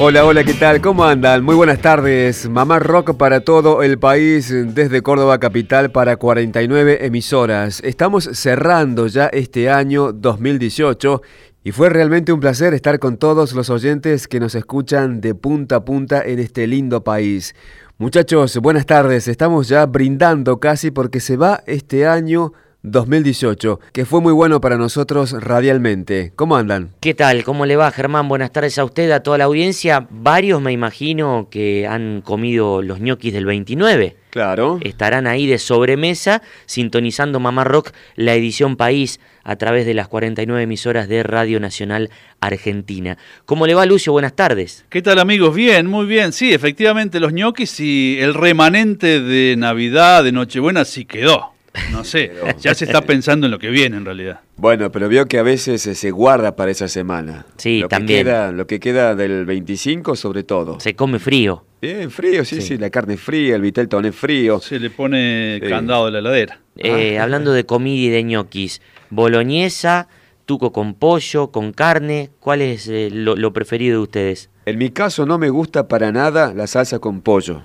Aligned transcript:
Hola, 0.00 0.24
hola, 0.24 0.44
¿qué 0.44 0.54
tal? 0.54 0.80
¿Cómo 0.80 1.04
andan? 1.04 1.42
Muy 1.42 1.56
buenas 1.56 1.80
tardes. 1.80 2.48
Mamá 2.48 2.78
Rock 2.78 3.16
para 3.16 3.40
todo 3.40 3.82
el 3.82 3.98
país, 3.98 4.48
desde 4.72 5.02
Córdoba 5.02 5.40
Capital 5.40 5.90
para 5.90 6.16
49 6.16 7.04
emisoras. 7.04 7.80
Estamos 7.82 8.30
cerrando 8.32 9.08
ya 9.08 9.26
este 9.26 9.70
año 9.70 10.12
2018 10.12 11.20
y 11.64 11.72
fue 11.72 11.88
realmente 11.88 12.32
un 12.32 12.38
placer 12.38 12.74
estar 12.74 13.00
con 13.00 13.16
todos 13.16 13.54
los 13.54 13.70
oyentes 13.70 14.28
que 14.28 14.38
nos 14.38 14.54
escuchan 14.54 15.20
de 15.20 15.34
punta 15.34 15.76
a 15.76 15.84
punta 15.84 16.22
en 16.22 16.38
este 16.38 16.68
lindo 16.68 17.02
país. 17.02 17.56
Muchachos, 17.98 18.56
buenas 18.58 18.86
tardes. 18.86 19.26
Estamos 19.26 19.66
ya 19.66 19.84
brindando 19.84 20.60
casi 20.60 20.92
porque 20.92 21.18
se 21.18 21.36
va 21.36 21.64
este 21.66 22.06
año 22.06 22.52
2018, 22.82 23.80
que 23.92 24.04
fue 24.04 24.20
muy 24.20 24.32
bueno 24.32 24.60
para 24.60 24.76
nosotros 24.76 25.32
radialmente. 25.32 26.32
¿Cómo 26.36 26.56
andan? 26.56 26.92
¿Qué 27.00 27.12
tal? 27.12 27.42
¿Cómo 27.42 27.66
le 27.66 27.76
va, 27.76 27.90
Germán? 27.90 28.28
Buenas 28.28 28.52
tardes 28.52 28.78
a 28.78 28.84
usted, 28.84 29.10
a 29.10 29.22
toda 29.22 29.38
la 29.38 29.44
audiencia. 29.44 30.06
Varios 30.10 30.62
me 30.62 30.72
imagino 30.72 31.48
que 31.50 31.86
han 31.88 32.22
comido 32.22 32.80
los 32.82 33.00
ñoquis 33.00 33.32
del 33.32 33.46
29. 33.46 34.16
Claro. 34.30 34.78
Estarán 34.82 35.26
ahí 35.26 35.46
de 35.46 35.58
sobremesa 35.58 36.42
sintonizando 36.66 37.40
Mamá 37.40 37.64
Rock, 37.64 37.90
la 38.14 38.34
edición 38.34 38.76
País, 38.76 39.18
a 39.42 39.56
través 39.56 39.84
de 39.86 39.94
las 39.94 40.06
49 40.06 40.62
emisoras 40.62 41.08
de 41.08 41.22
Radio 41.22 41.58
Nacional 41.58 42.10
Argentina. 42.40 43.18
¿Cómo 43.44 43.66
le 43.66 43.74
va, 43.74 43.86
Lucio? 43.86 44.12
Buenas 44.12 44.36
tardes. 44.36 44.84
¿Qué 44.88 45.02
tal, 45.02 45.18
amigos? 45.18 45.54
Bien, 45.54 45.86
muy 45.86 46.06
bien. 46.06 46.32
Sí, 46.32 46.52
efectivamente, 46.52 47.18
los 47.18 47.32
ñoquis 47.32 47.80
y 47.80 48.18
el 48.20 48.34
remanente 48.34 49.20
de 49.20 49.56
Navidad, 49.56 50.22
de 50.22 50.32
Nochebuena, 50.32 50.84
sí 50.84 51.04
quedó. 51.04 51.57
No 51.92 52.04
sé, 52.04 52.32
ya 52.60 52.74
se 52.74 52.84
está 52.84 53.00
pensando 53.02 53.46
en 53.46 53.50
lo 53.50 53.58
que 53.58 53.70
viene 53.70 53.96
en 53.96 54.04
realidad. 54.04 54.40
Bueno, 54.56 54.90
pero 54.92 55.08
veo 55.08 55.26
que 55.26 55.38
a 55.38 55.42
veces 55.42 55.86
eh, 55.86 55.94
se 55.94 56.10
guarda 56.10 56.56
para 56.56 56.70
esa 56.70 56.88
semana. 56.88 57.46
Sí, 57.56 57.80
lo 57.80 57.88
también. 57.88 58.20
Que 58.20 58.24
queda, 58.24 58.52
lo 58.52 58.66
que 58.66 58.80
queda 58.80 59.14
del 59.14 59.44
25 59.46 60.16
sobre 60.16 60.42
todo. 60.44 60.80
Se 60.80 60.94
come 60.94 61.18
frío. 61.18 61.64
Bien, 61.80 62.10
frío, 62.10 62.44
sí, 62.44 62.60
sí, 62.60 62.76
la 62.76 62.90
carne 62.90 63.16
fría, 63.16 63.54
el 63.54 63.62
vitel 63.62 63.88
toné 63.88 64.10
frío. 64.12 64.58
Se 64.60 64.80
le 64.80 64.90
pone 64.90 65.60
Sí. 65.62 65.68
candado 65.68 66.06
de 66.06 66.12
la 66.12 66.18
heladera. 66.18 66.60
Eh, 66.76 67.18
Hablando 67.18 67.52
de 67.52 67.64
comida 67.66 68.06
y 68.06 68.08
de 68.10 68.22
ñoquis, 68.24 68.80
boloñesa, 69.10 70.08
tuco 70.44 70.72
con 70.72 70.94
pollo, 70.94 71.50
con 71.52 71.72
carne, 71.72 72.30
¿cuál 72.40 72.62
es 72.62 72.88
eh, 72.88 73.10
lo, 73.12 73.36
lo 73.36 73.52
preferido 73.52 73.98
de 73.98 74.02
ustedes? 74.02 74.50
En 74.66 74.78
mi 74.78 74.90
caso 74.90 75.24
no 75.26 75.38
me 75.38 75.50
gusta 75.50 75.86
para 75.88 76.10
nada 76.10 76.52
la 76.54 76.66
salsa 76.66 76.98
con 76.98 77.20
pollo. 77.20 77.62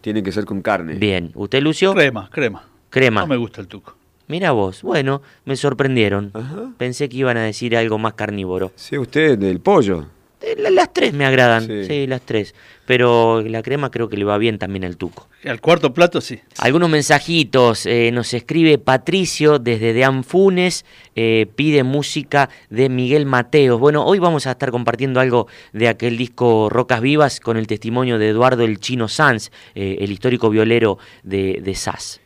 Tiene 0.00 0.22
que 0.22 0.32
ser 0.32 0.44
con 0.44 0.62
carne. 0.62 0.94
Bien, 0.94 1.30
¿usted, 1.34 1.60
Lucio? 1.62 1.92
Crema, 1.94 2.28
crema. 2.32 2.64
Crema. 2.92 3.22
No 3.22 3.26
me 3.26 3.36
gusta 3.36 3.60
el 3.60 3.66
tuco. 3.66 3.96
Mira 4.28 4.52
vos, 4.52 4.82
bueno, 4.82 5.20
me 5.44 5.56
sorprendieron. 5.56 6.30
Ajá. 6.34 6.70
Pensé 6.78 7.08
que 7.08 7.16
iban 7.16 7.36
a 7.36 7.42
decir 7.42 7.76
algo 7.76 7.98
más 7.98 8.14
carnívoro. 8.14 8.70
Sí, 8.76 8.96
usted 8.96 9.36
del 9.38 9.58
pollo. 9.60 10.06
Eh, 10.40 10.54
la- 10.58 10.70
Las 10.70 10.92
tres 10.92 11.12
me 11.12 11.24
agradan, 11.24 11.66
Sí. 11.66 11.84
sí. 11.86 12.06
las 12.06 12.20
tres. 12.22 12.54
Pero 12.86 13.42
la 13.42 13.62
crema 13.62 13.90
creo 13.90 14.08
que 14.08 14.16
le 14.16 14.24
va 14.24 14.38
bien 14.38 14.58
también 14.58 14.84
al 14.84 14.96
tuco. 14.96 15.28
Al 15.44 15.60
cuarto 15.60 15.94
plato 15.94 16.20
sí. 16.20 16.40
Algunos 16.58 16.88
mensajitos. 16.90 17.86
eh, 17.86 18.10
nos 18.12 18.32
escribe 18.34 18.78
Patricio 18.78 19.58
desde 19.58 19.92
Dean 19.92 20.24
Funes. 20.24 20.84
eh, 21.14 21.46
pide 21.56 21.82
música 21.84 22.48
de 22.70 22.88
Miguel 22.88 23.26
Mateos. 23.26 23.78
Bueno, 23.78 24.04
hoy 24.06 24.18
vamos 24.18 24.46
a 24.46 24.52
estar 24.52 24.70
compartiendo 24.70 25.20
algo 25.20 25.46
de 25.74 25.88
aquel 25.88 26.16
disco 26.16 26.68
Rocas 26.70 27.00
Vivas 27.02 27.38
con 27.38 27.56
el 27.58 27.66
testimonio 27.66 28.18
de 28.18 28.30
Eduardo 28.30 28.64
el 28.64 28.80
Chino 28.80 29.08
Sanz, 29.08 29.50
eh, 29.74 29.98
el 30.00 30.10
histórico 30.10 30.48
violero 30.48 30.96
de, 31.22 31.60
de 31.62 31.74
SAS. 31.74 32.21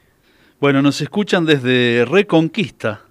Bueno, 0.59 0.81
nos 0.81 1.03
escuchan 1.03 1.45
desde 1.45 2.07
Reconquista, 2.07 3.03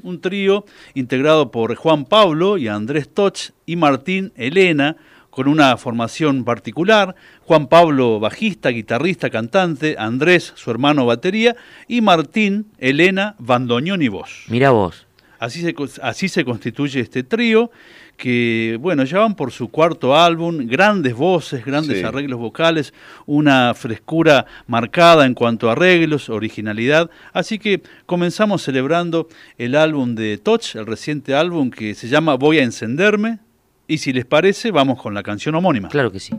un 0.03 0.21
trío 0.23 0.65
integrado 0.95 1.51
por 1.51 1.75
Juan 1.75 2.07
Pablo 2.07 2.57
y 2.57 2.69
Andrés 2.69 3.11
Toch 3.13 3.51
y 3.67 3.77
Martín 3.77 4.33
Elena, 4.37 4.97
con 5.37 5.49
una 5.49 5.77
formación 5.77 6.45
particular, 6.45 7.15
Juan 7.43 7.67
Pablo 7.67 8.19
bajista, 8.19 8.71
guitarrista, 8.71 9.29
cantante, 9.29 9.95
Andrés 9.99 10.55
su 10.57 10.71
hermano 10.71 11.05
batería 11.05 11.55
y 11.87 12.01
Martín 12.01 12.69
Elena 12.79 13.35
bandoneón 13.39 14.01
y 14.01 14.09
voz. 14.09 14.45
Mira 14.49 14.71
vos. 14.71 15.07
Así 15.39 15.61
se, 15.61 15.75
así 16.01 16.31
se 16.31 16.43
constituye 16.43 17.01
este 17.01 17.23
trío 17.23 17.71
que, 18.17 18.79
bueno, 18.81 19.05
ya 19.05 19.19
van 19.19 19.35
por 19.35 19.53
su 19.53 19.69
cuarto 19.69 20.17
álbum, 20.17 20.67
grandes 20.67 21.15
voces, 21.15 21.63
grandes 21.67 21.99
Sí. 21.99 22.03
arreglos 22.05 22.41
vocales, 22.41 22.95
una 23.27 23.75
frescura 23.75 24.47
marcada 24.67 25.27
en 25.27 25.35
cuanto 25.35 25.69
a 25.69 25.73
arreglos, 25.73 26.31
originalidad. 26.31 27.11
Así 27.35 27.59
que 27.59 27.83
comenzamos 28.07 28.63
celebrando 28.63 29.29
el 29.59 29.75
álbum 29.77 30.15
de 30.15 30.39
Toch, 30.39 30.77
el 30.77 30.87
reciente 30.87 31.35
álbum 31.35 31.69
que 31.69 31.95
se 31.95 32.09
llama 32.09 32.37
Voy 32.37 32.59
a 32.59 32.63
encenderme. 32.63 33.41
Y 33.89 33.99
si 33.99 34.13
les 34.13 34.25
parece, 34.25 34.73
vamos 34.73 35.01
con 35.01 35.15
la 35.15 35.23
canción 35.23 35.55
homónima. 35.55 35.89
Claro 35.89 36.11
que 36.11 36.19
sí. 36.19 36.35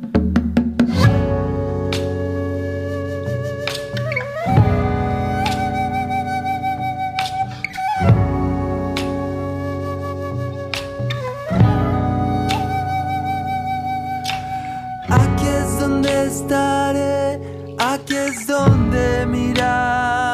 Aquí 15.09 15.47
es 15.47 15.79
donde 15.79 16.25
estaré, 16.25 17.39
aquí 17.79 18.15
es 18.15 18.45
donde 18.45 19.25
mirar. 19.25 20.26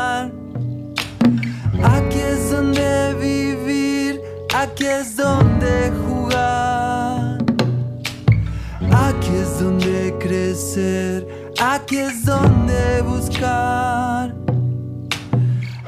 Aquí 11.60 11.98
es 11.98 12.26
donde 12.26 13.02
buscar. 13.04 14.34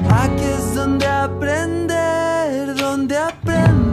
Aquí 0.09 0.43
es 0.43 0.75
donde 0.75 1.05
aprender, 1.07 2.75
donde 2.75 3.17
aprender 3.17 3.84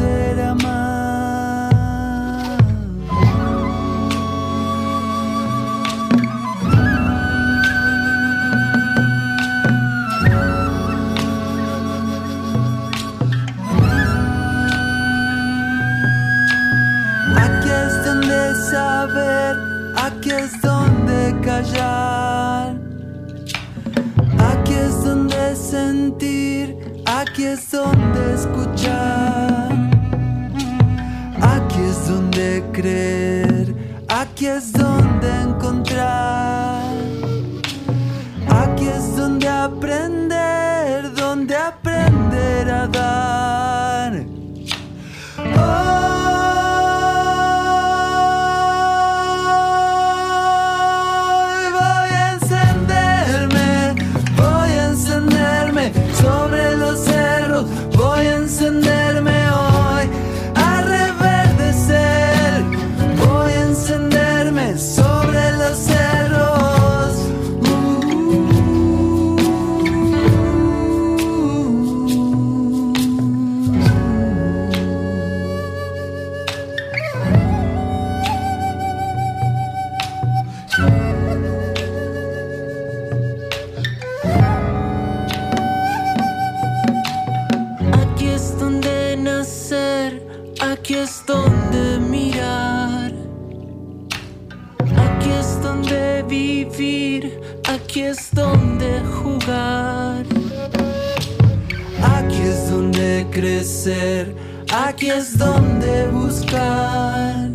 es 105.23 105.39
donde 105.39 106.09
buscar. 106.09 107.51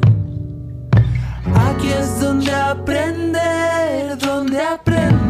Aquí 1.67 1.89
es 1.89 2.19
donde 2.21 2.53
aprender, 2.53 4.17
donde 4.19 4.61
aprender 4.61 5.26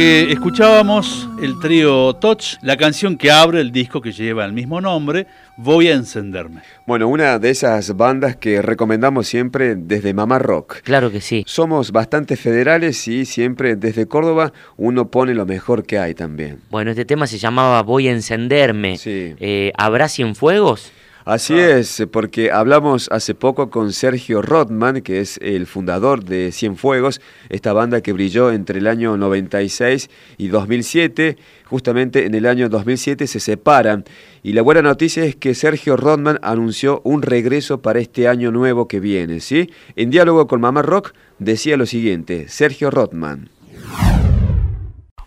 que 0.00 0.32
escuchábamos, 0.32 1.28
el 1.42 1.60
trío 1.60 2.14
Touch, 2.14 2.54
la 2.62 2.78
canción 2.78 3.18
que 3.18 3.30
abre 3.30 3.60
el 3.60 3.70
disco 3.70 4.00
que 4.00 4.12
lleva 4.12 4.46
el 4.46 4.54
mismo 4.54 4.80
nombre, 4.80 5.26
Voy 5.58 5.88
a 5.88 5.92
encenderme. 5.92 6.62
Bueno, 6.86 7.06
una 7.06 7.38
de 7.38 7.50
esas 7.50 7.94
bandas 7.94 8.34
que 8.34 8.62
recomendamos 8.62 9.28
siempre 9.28 9.74
desde 9.76 10.14
Mamá 10.14 10.38
Rock. 10.38 10.80
Claro 10.80 11.10
que 11.10 11.20
sí. 11.20 11.44
Somos 11.46 11.92
bastante 11.92 12.36
federales 12.36 13.06
y 13.08 13.26
siempre 13.26 13.76
desde 13.76 14.06
Córdoba 14.06 14.54
uno 14.78 15.10
pone 15.10 15.34
lo 15.34 15.44
mejor 15.44 15.84
que 15.84 15.98
hay 15.98 16.14
también. 16.14 16.60
Bueno, 16.70 16.92
este 16.92 17.04
tema 17.04 17.26
se 17.26 17.36
llamaba 17.36 17.82
Voy 17.82 18.08
a 18.08 18.12
encenderme. 18.12 18.96
Sí. 18.96 19.34
Eh, 19.38 19.72
¿Habrá 19.76 20.08
Cienfuegos? 20.08 20.92
Así 21.26 21.58
es, 21.58 22.02
porque 22.10 22.50
hablamos 22.50 23.10
hace 23.12 23.34
poco 23.34 23.68
con 23.68 23.92
Sergio 23.92 24.40
Rothman, 24.40 25.02
que 25.02 25.20
es 25.20 25.38
el 25.42 25.66
fundador 25.66 26.24
de 26.24 26.50
Cienfuegos, 26.50 27.20
esta 27.50 27.74
banda 27.74 28.00
que 28.00 28.14
brilló 28.14 28.50
entre 28.50 28.78
el 28.78 28.86
año 28.86 29.18
96 29.18 30.10
y 30.38 30.48
2007. 30.48 31.36
Justamente 31.66 32.24
en 32.24 32.34
el 32.34 32.46
año 32.46 32.70
2007 32.70 33.26
se 33.26 33.38
separan. 33.38 34.04
Y 34.42 34.54
la 34.54 34.62
buena 34.62 34.80
noticia 34.80 35.22
es 35.24 35.36
que 35.36 35.54
Sergio 35.54 35.96
Rothman 35.98 36.38
anunció 36.42 37.02
un 37.04 37.20
regreso 37.20 37.82
para 37.82 38.00
este 38.00 38.26
año 38.26 38.50
nuevo 38.50 38.88
que 38.88 38.98
viene. 38.98 39.40
¿sí? 39.40 39.70
En 39.96 40.10
diálogo 40.10 40.46
con 40.46 40.62
Mamá 40.62 40.80
Rock 40.80 41.12
decía 41.38 41.76
lo 41.76 41.84
siguiente, 41.84 42.48
Sergio 42.48 42.90
Rothman. 42.90 43.50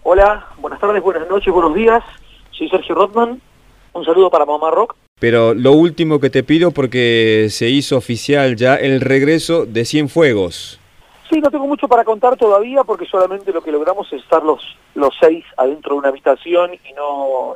Hola, 0.02 0.48
buenas 0.58 0.80
tardes, 0.80 1.04
buenas 1.04 1.30
noches, 1.30 1.54
buenos 1.54 1.76
días. 1.76 2.04
Soy 2.52 2.68
Sergio 2.68 2.96
Rothman. 2.96 3.40
Un 3.94 4.04
saludo 4.04 4.32
para 4.32 4.46
Mamá 4.46 4.72
Rock. 4.72 4.96
Pero 5.20 5.54
lo 5.54 5.72
último 5.72 6.20
que 6.20 6.30
te 6.30 6.44
pido 6.44 6.72
porque 6.72 7.48
se 7.50 7.70
hizo 7.70 7.98
oficial 7.98 8.56
ya 8.56 8.76
el 8.76 9.02
regreso 9.02 9.66
de 9.66 9.86
Cienfuegos. 9.86 10.80
Sí, 11.30 11.40
no 11.40 11.50
tengo 11.50 11.68
mucho 11.68 11.88
para 11.88 12.04
contar 12.04 12.36
todavía 12.36 12.84
porque 12.84 13.06
solamente 13.06 13.52
lo 13.54 13.64
que 13.64 13.72
logramos 13.72 14.12
es 14.12 14.22
estar 14.22 14.44
los, 14.44 14.62
los 14.96 15.16
seis 15.20 15.44
adentro 15.58 15.94
de 15.94 16.00
una 16.00 16.10
habitación 16.10 16.74
y 16.74 16.94
no 16.94 17.56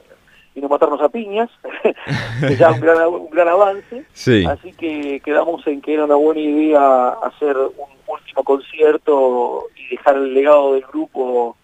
y 0.57 0.61
no 0.61 0.69
matarnos 0.69 0.99
a 1.01 1.09
piñas, 1.09 1.51
que 2.47 2.55
ya 2.55 2.71
un 2.71 2.79
gran, 2.79 3.07
un 3.07 3.29
gran 3.29 3.47
avance. 3.47 4.05
Sí. 4.11 4.43
Así 4.43 4.73
que 4.73 5.21
quedamos 5.23 5.65
en 5.67 5.81
que 5.81 5.93
era 5.93 6.05
una 6.05 6.15
buena 6.15 6.41
idea 6.41 7.09
hacer 7.09 7.55
un 7.55 7.89
último 8.07 8.43
concierto 8.43 9.67
y 9.75 9.95
dejar 9.95 10.15
el 10.15 10.33
legado 10.33 10.73
del 10.73 10.81
grupo 10.81 11.55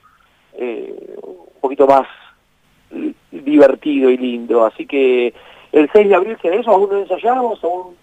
eh, 0.54 1.16
un 1.24 1.60
poquito 1.60 1.88
más 1.88 2.08
divertido 3.32 4.12
y 4.12 4.18
lindo. 4.18 4.64
Así 4.64 4.86
que 4.86 5.34
el 5.74 5.90
6 5.92 6.08
de 6.10 6.16
abril 6.16 6.38
que 6.38 6.56
eso, 6.56 6.72
aún 6.72 6.90
no 6.90 6.98
ensayamos, 7.00 7.62
aún 7.64 7.96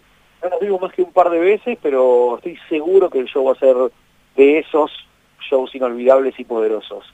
no 0.43 0.49
nos 0.51 0.61
vimos 0.61 0.81
más 0.83 0.93
que 0.93 1.03
un 1.03 1.13
par 1.13 1.31
de 1.31 1.39
veces, 1.39 1.79
pero 1.83 2.37
estoy 2.37 2.59
seguro 2.69 3.09
que 3.09 3.19
el 3.21 3.27
show 3.27 3.45
va 3.45 3.53
a 3.53 3.59
ser 3.59 3.75
de 4.37 4.59
esos 4.59 4.91
shows 5.49 5.75
inolvidables 5.75 6.39
y 6.39 6.45
poderosos. 6.45 7.05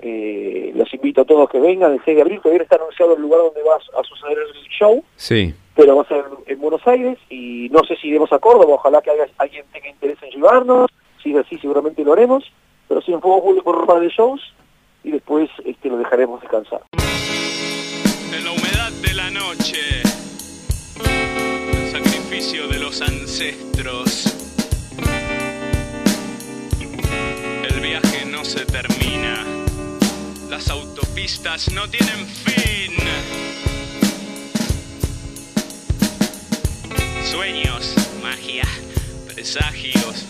Eh, 0.00 0.72
los 0.74 0.92
invito 0.94 1.20
a 1.20 1.24
todos 1.24 1.48
que 1.48 1.60
vengan 1.60 1.92
el 1.92 2.02
6 2.04 2.16
de 2.16 2.22
abril, 2.22 2.40
todavía 2.40 2.62
está 2.62 2.76
anunciado 2.76 3.14
el 3.14 3.22
lugar 3.22 3.40
donde 3.40 3.62
va 3.62 3.76
a 3.76 4.02
suceder 4.04 4.38
el 4.38 4.62
show, 4.68 5.04
Sí. 5.16 5.54
pero 5.76 5.96
va 5.96 6.02
a 6.02 6.08
ser 6.08 6.24
en 6.46 6.60
Buenos 6.60 6.84
Aires 6.86 7.18
y 7.30 7.68
no 7.70 7.84
sé 7.84 7.96
si 7.96 8.08
iremos 8.08 8.32
a 8.32 8.38
Córdoba, 8.38 8.74
ojalá 8.74 9.00
que 9.00 9.10
haya, 9.10 9.26
alguien 9.38 9.64
tenga 9.72 9.88
interés 9.88 10.18
en 10.22 10.30
llevarnos, 10.30 10.90
si 11.22 11.30
es 11.34 11.36
así 11.46 11.56
seguramente 11.58 12.02
lo 12.04 12.12
haremos, 12.14 12.44
pero 12.88 13.00
si 13.00 13.12
en 13.12 13.20
fuego 13.20 13.42
público 13.44 13.64
por 13.64 13.78
un 13.78 13.86
par 13.86 14.00
de 14.00 14.08
shows 14.08 14.40
y 15.04 15.12
después 15.12 15.48
este, 15.64 15.88
lo 15.88 15.98
dejaremos 15.98 16.40
descansar. 16.40 16.82
De 19.02 19.14
la 19.14 19.30
noche, 19.30 20.02
el 21.04 21.90
sacrificio 21.90 22.68
de 22.68 22.78
los 22.78 23.00
ancestros. 23.00 24.32
El 27.68 27.80
viaje 27.80 28.24
no 28.26 28.44
se 28.44 28.64
termina, 28.64 29.44
las 30.48 30.68
autopistas 30.70 31.70
no 31.72 31.88
tienen 31.90 32.26
fin. 32.26 32.92
Sueños, 37.30 37.94
magia, 38.22 38.64
presagios, 39.34 40.24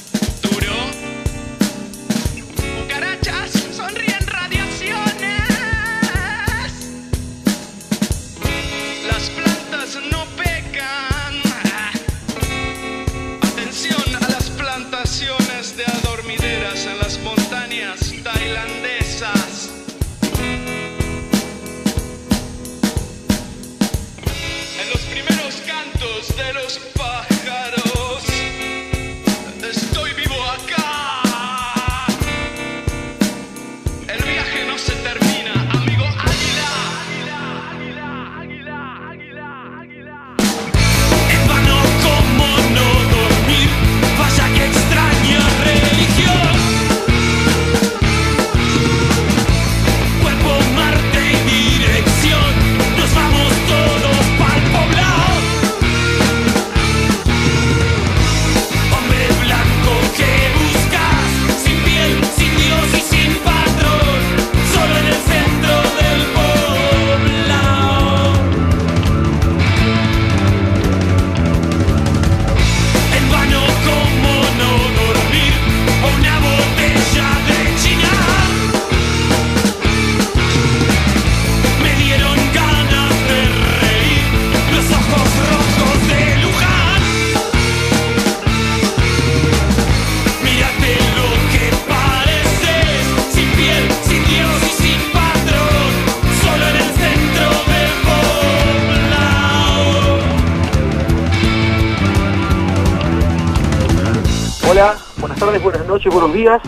tardes, 104.83 105.63
buenas 105.63 105.87
noches, 105.87 106.13
buenos 106.13 106.35
días. 106.35 106.61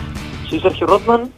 Soy 0.49 0.59
Sergio 0.59 0.87
Rothman. 0.87 1.31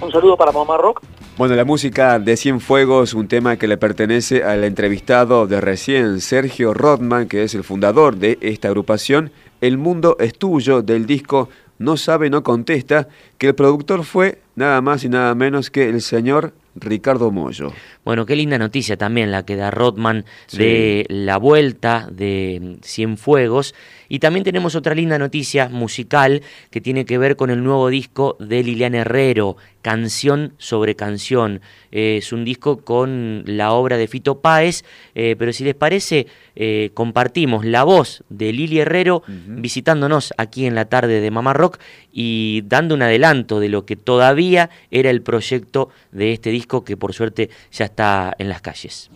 Un 0.00 0.12
saludo 0.12 0.36
para 0.36 0.52
Mamá 0.52 0.76
Rock. 0.76 1.02
Bueno, 1.36 1.56
la 1.56 1.64
música 1.64 2.18
de 2.18 2.36
Cienfuegos, 2.36 3.14
un 3.14 3.26
tema 3.26 3.56
que 3.56 3.66
le 3.66 3.76
pertenece 3.76 4.44
al 4.44 4.62
entrevistado 4.64 5.46
de 5.46 5.60
recién, 5.60 6.20
Sergio 6.20 6.74
Rothman, 6.74 7.26
que 7.26 7.42
es 7.42 7.54
el 7.54 7.64
fundador 7.64 8.16
de 8.16 8.38
esta 8.42 8.68
agrupación. 8.68 9.32
El 9.60 9.78
mundo 9.78 10.16
es 10.20 10.38
tuyo 10.38 10.82
del 10.82 11.06
disco 11.06 11.48
No 11.78 11.96
sabe, 11.96 12.30
no 12.30 12.42
contesta, 12.42 13.08
que 13.38 13.48
el 13.48 13.54
productor 13.54 14.04
fue 14.04 14.40
nada 14.54 14.80
más 14.82 15.02
y 15.02 15.08
nada 15.08 15.34
menos 15.34 15.70
que 15.70 15.88
el 15.88 16.02
señor 16.02 16.52
Ricardo 16.76 17.30
Mollo. 17.30 17.72
Bueno, 18.04 18.26
qué 18.26 18.36
linda 18.36 18.58
noticia 18.58 18.96
también 18.96 19.30
la 19.30 19.44
que 19.44 19.56
da 19.56 19.70
Rothman 19.70 20.24
de 20.52 21.06
la 21.08 21.38
vuelta 21.38 22.06
de 22.10 22.78
Cienfuegos. 22.82 23.74
Y 24.10 24.18
también 24.18 24.42
tenemos 24.42 24.74
otra 24.74 24.92
linda 24.92 25.18
noticia 25.18 25.68
musical 25.68 26.42
que 26.70 26.80
tiene 26.80 27.04
que 27.04 27.16
ver 27.16 27.36
con 27.36 27.48
el 27.48 27.62
nuevo 27.62 27.88
disco 27.88 28.36
de 28.40 28.64
Liliana 28.64 28.98
Herrero, 28.98 29.56
Canción 29.82 30.52
sobre 30.58 30.96
Canción. 30.96 31.60
Eh, 31.92 32.16
es 32.18 32.32
un 32.32 32.44
disco 32.44 32.78
con 32.78 33.44
la 33.46 33.70
obra 33.70 33.96
de 33.96 34.08
Fito 34.08 34.40
Páez, 34.40 34.82
eh, 35.14 35.36
pero 35.38 35.52
si 35.52 35.62
les 35.62 35.76
parece, 35.76 36.26
eh, 36.56 36.90
compartimos 36.92 37.64
la 37.64 37.84
voz 37.84 38.24
de 38.28 38.52
Lili 38.52 38.80
Herrero 38.80 39.22
visitándonos 39.28 40.34
aquí 40.36 40.66
en 40.66 40.74
la 40.74 40.86
tarde 40.86 41.20
de 41.20 41.30
Mamá 41.30 41.52
Rock 41.52 41.78
y 42.12 42.62
dando 42.66 42.96
un 42.96 43.02
adelanto 43.02 43.60
de 43.60 43.68
lo 43.68 43.86
que 43.86 43.94
todavía 43.94 44.70
era 44.90 45.10
el 45.10 45.22
proyecto 45.22 45.90
de 46.10 46.32
este 46.32 46.50
disco 46.50 46.84
que 46.84 46.96
por 46.96 47.14
suerte 47.14 47.48
ya 47.70 47.84
está 47.84 48.34
en 48.38 48.48
las 48.48 48.60
calles. 48.60 49.08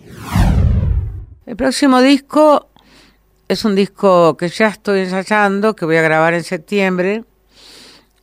El 1.47 1.57
próximo 1.57 2.01
disco 2.01 2.71
es 3.49 3.65
un 3.65 3.75
disco 3.75 4.37
que 4.37 4.49
ya 4.49 4.69
estoy 4.69 5.01
ensayando, 5.01 5.75
que 5.77 5.85
voy 5.85 5.97
a 5.97 6.03
grabar 6.03 6.35
en 6.35 6.43
septiembre, 6.45 7.25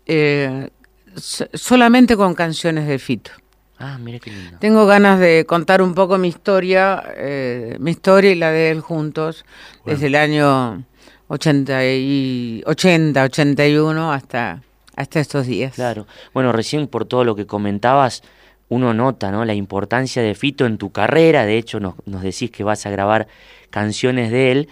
eh, 0.05 0.69
so- 1.15 1.47
solamente 1.53 2.15
con 2.17 2.33
canciones 2.33 2.87
de 2.87 2.99
Fito. 2.99 3.31
Ah, 3.79 3.97
mira 3.99 4.19
qué 4.19 4.29
lindo. 4.31 4.57
Tengo 4.59 4.85
ganas 4.85 5.19
de 5.19 5.45
contar 5.47 5.81
un 5.81 5.93
poco 5.95 6.17
mi 6.17 6.27
historia, 6.27 7.03
eh, 7.17 7.77
mi 7.79 7.91
historia 7.91 8.31
y 8.31 8.35
la 8.35 8.51
de 8.51 8.69
él 8.69 8.81
juntos, 8.81 9.43
desde 9.85 10.07
el 10.07 10.15
año 10.15 10.83
80, 11.27 11.83
y, 11.85 12.61
80 12.67 13.23
81 13.23 14.11
hasta, 14.13 14.61
hasta 14.95 15.19
estos 15.19 15.47
días. 15.47 15.73
Claro. 15.73 16.05
Bueno, 16.33 16.51
recién 16.51 16.87
por 16.87 17.05
todo 17.05 17.23
lo 17.23 17.35
que 17.35 17.47
comentabas, 17.47 18.21
uno 18.69 18.93
nota 18.93 19.31
¿no? 19.31 19.45
la 19.45 19.55
importancia 19.55 20.21
de 20.21 20.35
Fito 20.35 20.65
en 20.67 20.77
tu 20.77 20.91
carrera. 20.91 21.45
De 21.45 21.57
hecho, 21.57 21.79
nos, 21.79 21.95
nos 22.05 22.21
decís 22.21 22.51
que 22.51 22.63
vas 22.63 22.85
a 22.85 22.91
grabar 22.91 23.27
canciones 23.71 24.29
de 24.31 24.51
él. 24.51 24.69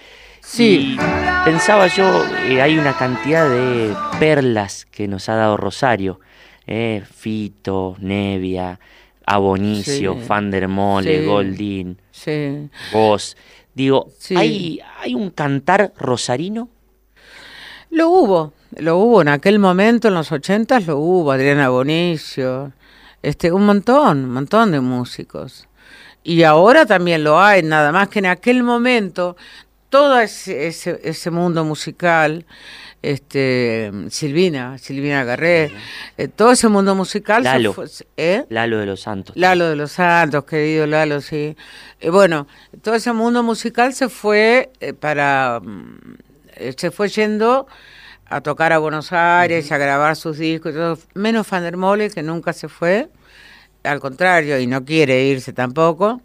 Sí. 0.51 0.95
Y 0.95 1.45
pensaba 1.45 1.87
yo, 1.87 2.25
eh, 2.47 2.59
hay 2.61 2.77
una 2.79 2.97
cantidad 2.97 3.47
de 3.47 3.95
perlas 4.19 4.85
que 4.85 5.07
nos 5.07 5.29
ha 5.29 5.35
dado 5.35 5.57
Rosario. 5.57 6.19
eh, 6.71 7.03
Fito, 7.11 7.95
Nevia, 7.99 8.79
Abonicio, 9.25 10.13
Sí. 10.13 10.25
Van 10.27 10.51
der 10.51 10.67
Mole, 10.67 11.19
Sí. 11.21 11.25
Goldín, 11.25 12.01
Sí. 12.11 12.69
vos. 12.93 13.35
Digo. 13.73 14.09
¿hay, 14.35 14.79
¿hay 14.99 15.15
un 15.15 15.31
cantar 15.31 15.93
rosarino? 15.97 16.69
Lo 17.89 18.09
hubo, 18.09 18.53
lo 18.77 18.97
hubo 18.97 19.21
en 19.23 19.29
aquel 19.29 19.57
momento, 19.57 20.09
en 20.09 20.13
los 20.13 20.31
ochentas 20.31 20.85
lo 20.85 20.97
hubo, 20.97 21.31
Adriana 21.31 21.69
Bonicio, 21.69 22.71
este, 23.23 23.51
un 23.51 23.65
montón, 23.65 24.25
un 24.25 24.31
montón 24.33 24.71
de 24.71 24.79
músicos. 24.79 25.67
Y 26.23 26.43
ahora 26.43 26.85
también 26.85 27.23
lo 27.23 27.39
hay, 27.39 27.63
nada 27.63 27.91
más 27.91 28.09
que 28.09 28.19
en 28.19 28.27
aquel 28.27 28.61
momento, 28.61 29.37
todo 29.89 30.19
ese, 30.19 30.67
ese, 30.67 30.99
ese 31.03 31.31
mundo 31.31 31.63
musical, 31.63 32.45
este, 33.01 33.91
Silvina, 34.09 34.77
Silvina 34.77 35.23
Garré, 35.23 35.71
eh, 36.17 36.27
todo 36.27 36.51
ese 36.51 36.67
mundo 36.67 36.95
musical 36.95 37.43
Lalo. 37.43 37.73
fue- 37.73 37.87
¿eh? 38.17 38.45
Lalo 38.49 38.77
de 38.77 38.85
los 38.85 39.01
Santos. 39.01 39.35
Lalo 39.37 39.69
de 39.69 39.75
los 39.75 39.91
Santos, 39.91 40.43
querido 40.45 40.85
Lalo, 40.85 41.21
sí. 41.21 41.55
Eh, 42.01 42.09
bueno, 42.09 42.47
todo 42.81 42.95
ese 42.95 43.13
mundo 43.13 43.41
musical 43.43 43.93
se 43.93 44.09
fue 44.09 44.71
eh, 44.79 44.93
para. 44.93 45.59
mm, 45.63 46.17
se 46.77 46.91
fue 46.91 47.07
yendo 47.07 47.67
a 48.25 48.41
tocar 48.41 48.73
a 48.73 48.77
Buenos 48.79 49.11
Aires, 49.13 49.71
a 49.71 49.77
grabar 49.77 50.15
sus 50.15 50.37
discos, 50.37 50.71
y 50.73 50.75
todo, 50.75 50.99
menos 51.15 51.49
Van 51.49 51.63
der 51.63 51.77
Mole, 51.77 52.09
que 52.11 52.21
nunca 52.21 52.51
se 52.53 52.67
fue, 52.67 53.07
al 53.83 53.99
contrario, 54.01 54.59
y 54.59 54.67
no 54.67 54.83
quiere 54.85 55.23
irse 55.23 55.53
tampoco. 55.53 56.21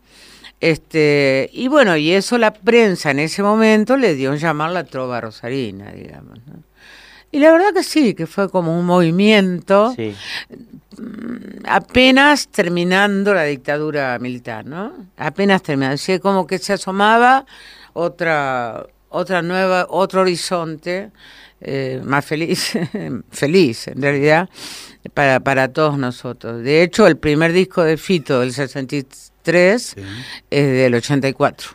Este, 0.60 1.50
y 1.52 1.68
bueno, 1.68 1.96
y 1.96 2.12
eso 2.12 2.38
la 2.38 2.52
prensa 2.54 3.10
en 3.10 3.18
ese 3.18 3.42
momento 3.42 3.96
le 3.96 4.14
dio 4.14 4.32
en 4.32 4.38
llamar 4.38 4.70
la 4.70 4.84
trova 4.84 5.20
rosarina, 5.20 5.92
digamos. 5.92 6.38
¿no? 6.46 6.62
Y 7.30 7.40
la 7.40 7.50
verdad 7.52 7.74
que 7.74 7.82
sí, 7.82 8.14
que 8.14 8.26
fue 8.26 8.48
como 8.48 8.78
un 8.78 8.86
movimiento 8.86 9.92
Sí. 9.96 10.14
apenas 11.64 12.48
terminando 12.48 13.34
la 13.34 13.44
dictadura 13.44 14.18
militar, 14.18 14.64
¿no? 14.66 14.92
Apenas 15.16 15.62
terminando, 15.62 15.94
así 15.94 16.18
como 16.18 16.46
que 16.46 16.58
se 16.58 16.72
asomaba 16.74 17.44
otra 17.92 18.86
otra 19.08 19.42
nueva 19.42 19.86
otro 19.90 20.22
horizonte 20.22 21.10
eh, 21.60 22.00
más 22.04 22.24
feliz, 22.24 22.72
feliz 23.30 23.88
en 23.88 24.02
realidad 24.02 24.48
para 25.12 25.40
para 25.40 25.68
todos 25.72 25.98
nosotros. 25.98 26.62
De 26.62 26.82
hecho, 26.82 27.06
el 27.06 27.16
primer 27.16 27.52
disco 27.52 27.82
de 27.82 27.96
Fito 27.96 28.40
del 28.40 28.52
63 28.52 29.32
es 29.48 29.96
del 30.50 30.94
84. 30.94 31.70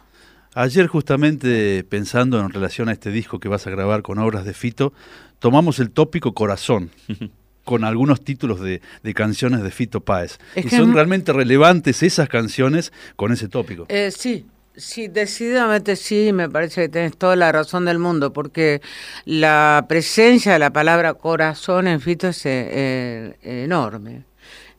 Ayer 0.56 0.88
justamente 0.88 1.84
pensando 1.84 2.40
en 2.40 2.50
relación 2.50 2.90
a 2.90 2.92
este 2.92 3.12
disco 3.12 3.40
que 3.40 3.48
vas 3.48 3.68
a 3.68 3.70
grabar 3.70 4.02
con 4.02 4.18
obras 4.18 4.46
de 4.46 4.54
Fito, 4.54 4.94
tomamos 5.38 5.80
el 5.80 5.92
tópico 5.92 6.34
Corazón, 6.34 6.90
con 7.64 7.84
algunos 7.84 8.24
títulos 8.24 8.60
de, 8.60 8.82
de 9.04 9.14
canciones 9.14 9.62
de 9.62 9.72
Fito 9.72 10.02
Páez. 10.02 10.40
Es 10.56 10.66
y 10.66 10.70
son 10.70 10.94
realmente 10.94 11.34
relevantes 11.34 12.02
esas 12.02 12.30
canciones 12.30 12.92
con 13.16 13.32
ese 13.32 13.48
tópico. 13.48 13.86
Eh, 13.90 14.12
sí, 14.12 14.46
sí, 14.80 15.08
decididamente 15.08 15.96
sí, 15.96 16.32
me 16.34 16.50
parece 16.50 16.82
que 16.82 16.90
tenés 16.90 17.18
toda 17.18 17.36
la 17.36 17.52
razón 17.52 17.86
del 17.86 18.00
mundo, 18.00 18.34
porque 18.34 18.82
la 19.26 19.86
presencia 19.88 20.54
de 20.54 20.60
la 20.60 20.72
palabra 20.72 21.14
corazón 21.14 21.88
en 21.88 22.02
Fito 22.02 22.30
es 22.30 22.46
eh, 22.46 23.38
eh, 23.42 23.64
enorme, 23.64 24.24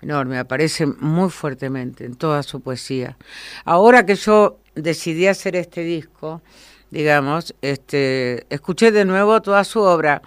enorme, 0.02 0.38
aparece 0.38 0.86
muy 0.86 1.30
fuertemente 1.30 2.04
en 2.04 2.16
toda 2.16 2.42
su 2.42 2.60
poesía. 2.60 3.16
Ahora 3.64 4.06
que 4.06 4.16
yo 4.16 4.58
decidí 4.74 5.26
hacer 5.26 5.56
este 5.56 5.82
disco, 5.82 6.42
digamos, 6.90 7.54
este, 7.62 8.46
escuché 8.50 8.90
de 8.92 9.04
nuevo 9.04 9.40
toda 9.42 9.64
su 9.64 9.80
obra. 9.80 10.22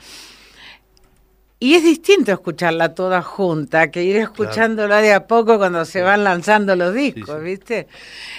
Y 1.64 1.76
es 1.76 1.84
distinto 1.86 2.34
escucharla 2.34 2.94
toda 2.94 3.22
junta 3.22 3.90
que 3.90 4.04
ir 4.04 4.18
escuchándola 4.18 5.00
de 5.00 5.14
a 5.14 5.28
poco 5.28 5.58
cuando 5.58 5.86
se 5.86 6.02
van 6.02 6.26
lanzando 6.26 6.76
los 6.76 6.94
discos, 6.94 7.42
¿viste? 7.42 7.88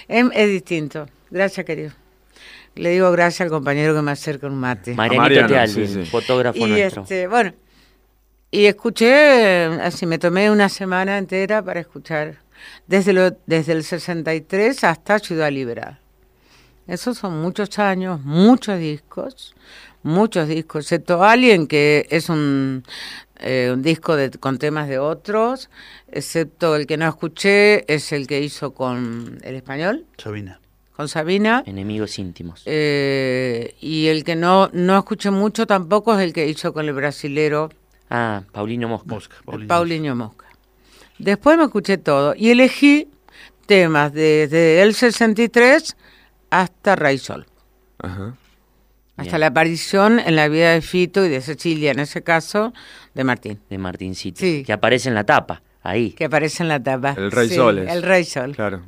Es, 0.08 0.26
es 0.34 0.48
distinto. 0.50 1.06
Gracias, 1.30 1.64
querido. 1.64 1.92
Le 2.74 2.90
digo 2.90 3.10
gracias 3.12 3.40
al 3.40 3.48
compañero 3.48 3.94
que 3.94 4.02
me 4.02 4.10
acerca 4.10 4.46
un 4.46 4.56
mate. 4.56 4.92
Marianito 4.92 5.22
Mariano, 5.22 5.48
Tealvin, 5.48 5.88
sí, 5.88 6.04
sí. 6.04 6.10
fotógrafo 6.10 6.58
y 6.58 6.66
nuestro. 6.66 7.00
este, 7.00 7.26
bueno, 7.26 7.54
y 8.50 8.66
escuché, 8.66 9.64
así 9.80 10.04
me 10.04 10.18
tomé 10.18 10.50
una 10.50 10.68
semana 10.68 11.16
entera 11.16 11.62
para 11.62 11.80
escuchar, 11.80 12.42
desde, 12.86 13.14
lo, 13.14 13.30
desde 13.46 13.72
el 13.72 13.84
63 13.84 14.84
hasta 14.84 15.18
Ciudad 15.18 15.50
Liberada. 15.50 15.98
Esos 16.86 17.16
son 17.16 17.40
muchos 17.40 17.78
años, 17.78 18.20
muchos 18.20 18.78
discos, 18.78 19.54
muchos 20.04 20.46
discos, 20.48 20.84
excepto 20.84 21.24
Alien, 21.24 21.66
que 21.66 22.06
es 22.10 22.28
un, 22.28 22.84
eh, 23.40 23.70
un 23.74 23.82
disco 23.82 24.14
de, 24.14 24.30
con 24.30 24.58
temas 24.58 24.88
de 24.88 24.98
otros, 25.00 25.68
excepto 26.12 26.76
el 26.76 26.86
que 26.86 26.96
no 26.96 27.08
escuché, 27.08 27.92
es 27.92 28.12
el 28.12 28.26
que 28.28 28.40
hizo 28.40 28.72
con 28.72 29.38
el 29.42 29.56
español, 29.56 30.06
Sabina. 30.18 30.60
con 30.94 31.08
Sabina. 31.08 31.64
Enemigos 31.66 32.18
íntimos. 32.20 32.62
Eh, 32.66 33.74
y 33.80 34.06
el 34.06 34.22
que 34.22 34.36
no, 34.36 34.70
no 34.72 34.96
escuché 34.96 35.30
mucho 35.32 35.66
tampoco 35.66 36.14
es 36.16 36.20
el 36.22 36.32
que 36.32 36.46
hizo 36.46 36.72
con 36.72 36.86
el 36.86 36.92
brasilero 36.94 37.70
Ah, 38.10 38.42
Paulino 38.52 38.86
Mosca. 38.86 39.08
Mosca, 39.08 39.34
el 39.38 39.44
Paulinho. 39.44 39.68
Paulinho 39.68 40.14
Mosca. 40.16 40.46
Después 41.18 41.56
me 41.56 41.64
escuché 41.64 41.96
todo 41.98 42.34
y 42.36 42.50
elegí 42.50 43.08
temas 43.66 44.12
desde 44.12 44.82
el 44.82 44.94
63 44.94 45.96
hasta 46.50 46.94
Raizol, 46.96 47.46
Ajá. 47.98 48.36
Hasta 49.16 49.30
Bien. 49.32 49.40
la 49.40 49.46
aparición 49.48 50.18
en 50.18 50.36
la 50.36 50.48
vida 50.48 50.72
de 50.72 50.80
Fito 50.82 51.24
y 51.24 51.28
de 51.28 51.40
Cecilia, 51.40 51.92
en 51.92 52.00
ese 52.00 52.22
caso, 52.22 52.72
de 53.14 53.24
Martín, 53.24 53.60
de 53.70 53.78
Martincito, 53.78 54.40
Sí. 54.40 54.62
que 54.64 54.72
aparece 54.72 55.08
en 55.08 55.14
la 55.14 55.24
tapa, 55.24 55.62
ahí. 55.82 56.10
que 56.12 56.24
aparece 56.24 56.62
en 56.62 56.68
la 56.68 56.82
tapa. 56.82 57.14
El 57.16 57.30
Rey 57.30 57.48
Sí, 57.48 57.54
Sol 57.54 57.78
es. 57.78 57.92
El 57.92 58.02
Rey 58.02 58.24
Sol. 58.24 58.54
Claro. 58.56 58.82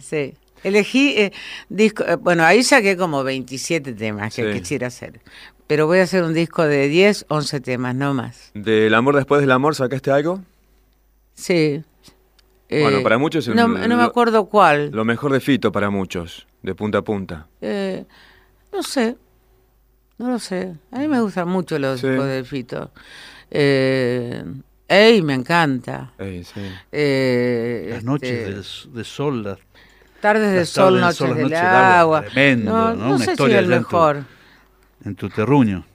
Sí. 0.00 0.34
Elegí 0.64 1.14
eh, 1.18 1.32
disco, 1.68 2.04
eh, 2.04 2.16
bueno, 2.16 2.44
ahí 2.44 2.62
saqué 2.62 2.96
como 2.96 3.22
27 3.22 3.92
temas 3.92 4.34
que 4.34 4.52
Sí. 4.52 4.58
quisiera 4.60 4.86
hacer. 4.88 5.20
Pero 5.66 5.86
voy 5.86 5.98
a 5.98 6.04
hacer 6.04 6.22
un 6.24 6.32
disco 6.32 6.64
de 6.64 6.88
10, 6.88 7.26
11 7.28 7.60
temas, 7.60 7.94
no 7.94 8.14
más. 8.14 8.50
¿Del 8.54 8.94
amor 8.94 9.16
después 9.16 9.40
del 9.42 9.50
amor 9.50 9.74
sacaste 9.74 10.10
algo? 10.10 10.40
Sí. 11.34 11.82
Bueno, 12.70 12.98
Eh, 12.98 13.02
para 13.02 13.18
muchos 13.18 13.46
el- 13.46 13.54
No, 13.54 13.68
no 13.68 13.96
me 13.96 14.02
acuerdo 14.02 14.46
cuál. 14.46 14.90
Lo 14.90 15.04
mejor 15.04 15.32
de 15.32 15.40
Fito 15.40 15.70
para 15.70 15.90
muchos, 15.90 16.46
de 16.62 16.74
punta 16.74 16.98
a 16.98 17.02
punta. 17.02 17.46
Eh, 17.60 18.04
no 18.72 18.82
sé. 18.82 19.16
No 20.18 20.30
lo 20.30 20.38
sé. 20.38 20.74
A 20.92 20.98
mí 20.98 21.08
me 21.08 21.20
gustan 21.20 21.48
mucho 21.48 21.78
los 21.78 22.00
Sí. 22.00 22.08
discos 22.08 22.26
de 22.26 22.44
Fito. 22.44 22.90
Eh, 23.50 24.42
ey, 24.88 25.22
me 25.22 25.34
encanta. 25.34 26.12
Ey, 26.18 26.42
sí. 26.44 26.60
Eh, 26.92 27.86
Las 27.88 27.98
este, 27.98 28.06
noches 28.06 28.86
de, 28.90 28.98
de 28.98 29.04
sol, 29.04 29.42
las 29.42 29.58
Tardes 30.20 30.50
de 30.52 30.58
las 30.60 30.68
sol, 30.70 30.94
tardes 30.94 31.00
noches 31.02 31.18
sol, 31.18 31.28
del 31.36 31.42
noches 31.44 31.58
del 31.60 31.68
agua, 31.68 31.98
agua. 32.00 32.22
tremendo, 32.22 32.72
no, 32.72 32.94
¿no? 32.94 32.96
no 32.96 33.08
Una 33.10 33.18
sé 33.18 33.24
si 33.26 33.30
historia 33.32 33.58
el 33.58 33.66
allá 33.66 33.76
en 33.76 33.82
tu- 33.82 33.88
mejor. 33.88 34.24
en 35.04 35.14
tu 35.14 35.28
terruño. 35.28 35.86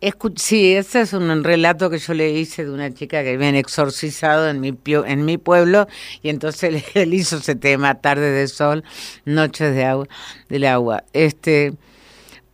Escu- 0.00 0.38
sí, 0.38 0.74
ese 0.74 1.00
es 1.00 1.12
un 1.12 1.42
relato 1.42 1.90
que 1.90 1.98
yo 1.98 2.14
le 2.14 2.30
hice 2.30 2.64
de 2.64 2.70
una 2.70 2.92
chica 2.94 3.24
que 3.24 3.32
habían 3.34 3.56
exorcizado 3.56 4.48
en 4.48 4.60
mi, 4.60 4.70
pio- 4.72 5.04
en 5.04 5.24
mi 5.24 5.38
pueblo 5.38 5.88
y 6.22 6.28
entonces 6.28 6.62
él, 6.64 6.84
él 6.94 7.14
hizo 7.14 7.38
ese 7.38 7.56
tema, 7.56 7.94
Tardes 7.96 8.32
de 8.34 8.46
Sol, 8.46 8.84
Noches 9.24 9.74
de 9.74 9.84
agua, 9.86 10.06
del 10.50 10.64
agua. 10.66 11.02
Este, 11.14 11.72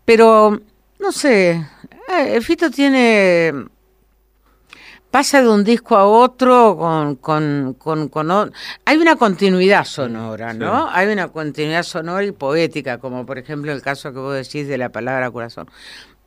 pero, 0.07 0.61
no 1.05 1.13
sé, 1.13 1.67
eh, 2.09 2.41
Fito 2.41 2.71
tiene... 2.71 3.53
Pasa 5.11 5.43
de 5.43 5.49
un 5.49 5.63
disco 5.63 5.97
a 5.97 6.07
otro 6.07 6.77
con... 6.77 7.17
con, 7.17 7.77
con, 7.79 8.09
con 8.09 8.53
hay 8.85 8.97
una 8.97 9.15
continuidad 9.15 9.85
sonora, 9.85 10.55
¿no? 10.55 10.89
Hay 10.91 11.07
una 11.07 11.29
continuidad 11.29 11.83
sonora 11.85 12.25
y 12.25 12.33
poética, 12.33 12.99
como 12.99 13.25
por 13.25 13.39
ejemplo 13.39 13.71
el 13.71 13.83
caso 13.83 14.13
que 14.13 14.19
vos 14.19 14.35
decís 14.35 14.67
de 14.67 14.79
la 14.79 14.89
palabra 14.89 15.31
corazón 15.31 15.69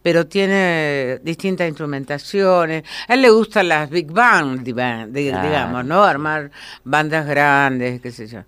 pero 0.03 0.25
tiene 0.25 1.19
distintas 1.21 1.67
instrumentaciones. 1.67 2.83
A 3.09 3.15
él 3.15 3.23
le 3.23 3.29
gustan 3.29 3.67
las 3.67 3.89
big 3.89 4.09
band, 4.09 4.63
digamos, 4.63 5.83
¿no? 5.83 6.01
Armar 6.01 6.49
bandas 6.85 7.25
grandes, 7.25 7.99
qué 7.99 8.11
sé 8.11 8.25
yo. 8.25 8.43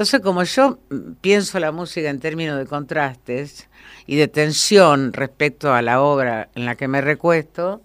Entonces, 0.00 0.20
como 0.20 0.42
yo 0.44 0.78
pienso 1.20 1.60
la 1.60 1.72
música 1.72 2.08
en 2.08 2.20
términos 2.20 2.56
de 2.56 2.64
contrastes 2.64 3.68
y 4.06 4.16
de 4.16 4.28
tensión 4.28 5.12
respecto 5.12 5.74
a 5.74 5.82
la 5.82 6.00
obra 6.00 6.48
en 6.54 6.64
la 6.64 6.74
que 6.74 6.88
me 6.88 7.02
recuesto, 7.02 7.82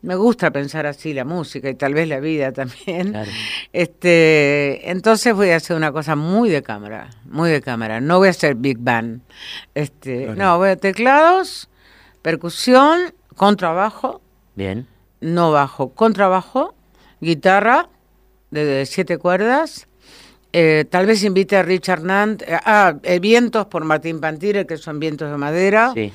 me 0.00 0.14
gusta 0.14 0.50
pensar 0.50 0.86
así 0.86 1.12
la 1.12 1.26
música 1.26 1.68
y 1.68 1.74
tal 1.74 1.92
vez 1.92 2.08
la 2.08 2.20
vida 2.20 2.52
también. 2.52 3.10
Claro. 3.10 3.30
Este, 3.74 4.90
entonces 4.90 5.34
voy 5.34 5.50
a 5.50 5.56
hacer 5.56 5.76
una 5.76 5.92
cosa 5.92 6.16
muy 6.16 6.48
de 6.48 6.62
cámara, 6.62 7.10
muy 7.26 7.50
de 7.50 7.60
cámara. 7.60 8.00
No 8.00 8.16
voy 8.16 8.28
a 8.28 8.30
hacer 8.30 8.54
big 8.54 8.78
band. 8.78 9.20
Este, 9.74 10.22
Claro. 10.24 10.36
no, 10.42 10.56
voy 10.56 10.70
a 10.70 10.76
teclados, 10.76 11.68
percusión, 12.22 13.12
contrabajo, 13.34 14.22
Bien. 14.54 14.86
no 15.20 15.52
bajo, 15.52 15.90
contrabajo, 15.90 16.74
guitarra 17.20 17.90
de, 18.50 18.64
de 18.64 18.86
siete 18.86 19.18
cuerdas. 19.18 19.86
Eh, 20.58 20.86
tal 20.88 21.04
vez 21.04 21.22
invite 21.22 21.54
a 21.56 21.62
Richard 21.62 22.02
Nant, 22.02 22.40
eh, 22.42 22.56
ah, 22.64 22.96
eh, 23.02 23.18
vientos 23.20 23.66
por 23.66 23.84
Martín 23.84 24.20
Pantire, 24.20 24.66
que 24.66 24.78
son 24.78 24.98
vientos 24.98 25.30
de 25.30 25.36
madera. 25.36 25.92
Sí. 25.94 26.10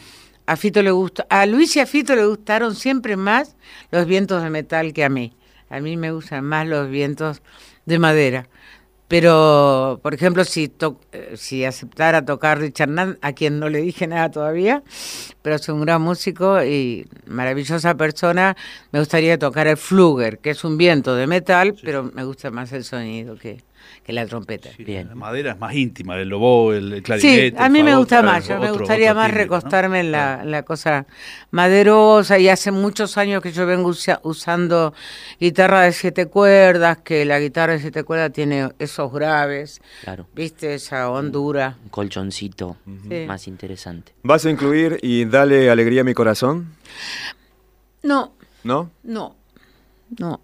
A 0.48 0.56
Fito 0.56 0.82
le 0.82 0.90
gusta, 0.90 1.28
a 1.30 1.46
Luis 1.46 1.76
y 1.76 1.80
a 1.80 1.86
Fito 1.86 2.16
le 2.16 2.26
gustaron 2.26 2.74
siempre 2.74 3.16
más 3.16 3.56
los 3.92 4.08
vientos 4.08 4.42
de 4.44 4.50
metal 4.50 4.94
que 4.94 5.04
a 5.04 5.10
mí. 5.10 5.36
A 5.70 5.80
mí 5.80 5.96
me 5.96 6.12
gustan 6.12 6.44
más 6.44 6.66
los 6.68 6.90
vientos 6.90 7.44
de 7.86 8.00
madera. 8.00 8.48
Pero, 9.08 10.00
por 10.02 10.14
ejemplo, 10.14 10.44
si 10.46 10.70
to- 10.70 11.00
eh, 11.12 11.34
si 11.36 11.64
aceptara 11.66 12.24
tocar 12.26 12.60
Richard 12.60 12.90
Nant, 12.90 13.18
a 13.22 13.34
quien 13.34 13.60
no 13.60 13.70
le 13.70 13.82
dije 13.82 14.08
nada 14.08 14.32
todavía, 14.32 14.84
pero 15.42 15.58
es 15.58 15.70
un 15.70 15.82
gran 15.82 16.02
músico 16.02 16.64
y 16.64 17.06
maravillosa 17.28 17.94
persona, 17.96 18.56
me 18.92 19.00
gustaría 19.00 19.38
tocar 19.38 19.68
el 19.68 19.78
Fluger, 19.78 20.40
que 20.40 20.50
es 20.52 20.64
un 20.64 20.78
viento 20.78 21.14
de 21.16 21.28
metal, 21.28 21.76
pero 21.84 22.10
me 22.14 22.24
gusta 22.24 22.50
más 22.52 22.72
el 22.72 22.86
sonido 22.86 23.36
que, 23.36 23.62
que 24.04 24.14
la 24.14 24.26
trompeta. 24.26 24.70
Sí, 24.76 24.84
Bien. 24.84 25.08
La 25.10 25.16
madera 25.16 25.52
es 25.52 25.60
más 25.60 25.74
íntima, 25.74 26.18
el 26.18 26.30
lobo, 26.30 26.74
el, 26.74 26.94
el 26.94 27.04
clarinete. 27.04 27.50
Sí, 27.52 27.56
a 27.58 27.70
mí 27.70 27.84
me 27.84 27.96
gusta 27.96 28.22
más, 28.22 28.48
yo 28.48 28.60
me 28.60 28.72
gustaría 28.72 29.12
otro 29.12 29.22
más 29.22 29.28
timbre, 29.28 29.46
¿no? 29.46 29.54
recostarme 29.56 30.00
en 30.02 30.12
la, 30.12 30.40
en 30.44 30.52
la 30.52 30.64
cosa 30.64 31.06
maderosa 31.52 32.40
y 32.40 32.50
hace 32.50 32.72
muchos 32.72 33.18
años 33.18 33.42
que 33.42 33.52
yo 33.52 33.66
vengo 33.66 33.90
usa- 33.90 34.20
usando 34.24 34.94
guitarra 35.40 35.82
de 35.82 35.92
siete 35.94 36.26
cuerdas, 36.28 37.00
que 37.00 37.26
la 37.26 37.40
guitarra 37.40 37.74
de 37.74 37.80
siete 37.80 38.04
cuerdas 38.04 38.32
tiene 38.34 38.70
esos 38.80 39.12
graves, 39.12 39.82
Claro. 40.04 40.28
viste, 40.34 40.74
esa 40.74 41.10
hondura. 41.10 41.78
Un 41.84 41.90
colchoncito 41.90 42.78
Sí. 43.10 43.26
más 43.28 43.48
interesante. 43.48 44.14
¿Vas 44.24 44.46
a 44.46 44.50
incluir 44.50 44.98
y 45.02 45.26
dale 45.26 45.70
alegría 45.70 46.02
a 46.02 46.04
mi 46.04 46.14
corazón? 46.14 46.74
No, 48.04 48.34
¿No? 48.64 48.92
no, 49.04 49.36
no. 50.20 50.42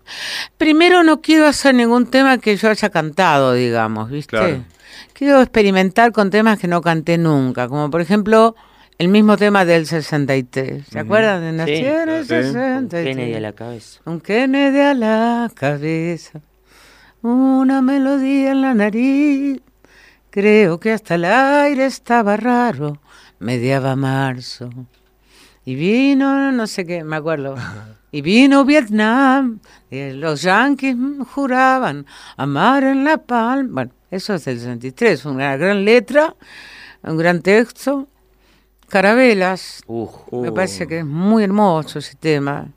Primero 0.58 1.04
no 1.04 1.22
quiero 1.22 1.48
hacer 1.48 1.76
ningún 1.76 2.08
tema 2.08 2.38
que 2.38 2.56
yo 2.58 2.70
haya 2.70 2.90
cantado, 2.90 3.54
digamos, 3.54 4.10
viste. 4.10 4.38
Claro. 4.38 4.64
Quiero 5.14 5.42
experimentar 5.42 6.12
con 6.12 6.30
temas 6.30 6.60
que 6.60 6.68
no 6.68 6.82
canté 6.82 7.18
nunca, 7.18 7.68
como 7.68 7.90
por 7.90 8.02
ejemplo 8.02 8.56
el 8.98 9.10
mismo 9.10 9.38
tema 9.38 9.66
del 9.66 9.86
63. 9.86 10.86
¿Se 10.88 11.00
acuerdan 11.00 11.42
de 11.42 11.52
Nací 11.52 11.74
en 11.86 12.10
el 12.10 12.24
Sí. 12.24 12.30
63? 12.30 13.06
Kennedy 13.16 13.34
a 13.36 13.40
la 13.42 13.54
cabeza. 13.54 14.02
Un 14.06 14.20
Kennedy 14.22 14.80
a 14.80 14.94
la 14.94 15.52
cabeza, 15.54 16.42
una 17.22 17.82
melodía 17.82 18.52
en 18.52 18.62
la 18.62 18.74
nariz. 18.74 19.62
Creo 20.30 20.80
que 20.80 20.92
hasta 20.94 21.16
el 21.16 21.26
aire 21.26 21.86
estaba 21.86 22.38
raro, 22.38 23.00
mediaba 23.40 23.96
marzo. 23.96 24.70
Y 25.66 25.76
vino, 25.76 26.52
no 26.52 26.68
sé 26.68 26.86
qué, 26.86 27.04
me 27.04 27.16
acuerdo. 27.18 27.56
Y 28.12 28.22
vino 28.22 28.64
Vietnam, 28.64 29.60
y 29.92 30.12
los 30.12 30.42
yanquis 30.42 30.96
mm, 30.96 31.24
juraban 31.24 32.06
amar 32.38 32.84
en 32.84 33.04
la 33.04 33.18
palma. 33.18 33.70
Bueno, 33.74 33.92
eso 34.10 34.36
es 34.36 34.46
del 34.46 34.60
63, 34.60 35.26
una 35.26 35.58
gran 35.58 35.84
letra, 35.84 36.36
un 37.04 37.18
gran 37.18 37.42
texto. 37.42 38.08
Carabelas, 38.88 39.82
Uh, 39.88 40.08
me 40.42 40.52
parece 40.54 40.88
que 40.88 41.00
es 41.00 41.06
muy 41.06 41.44
hermoso 41.44 42.00
ese 42.00 42.16
tema. 42.16 42.68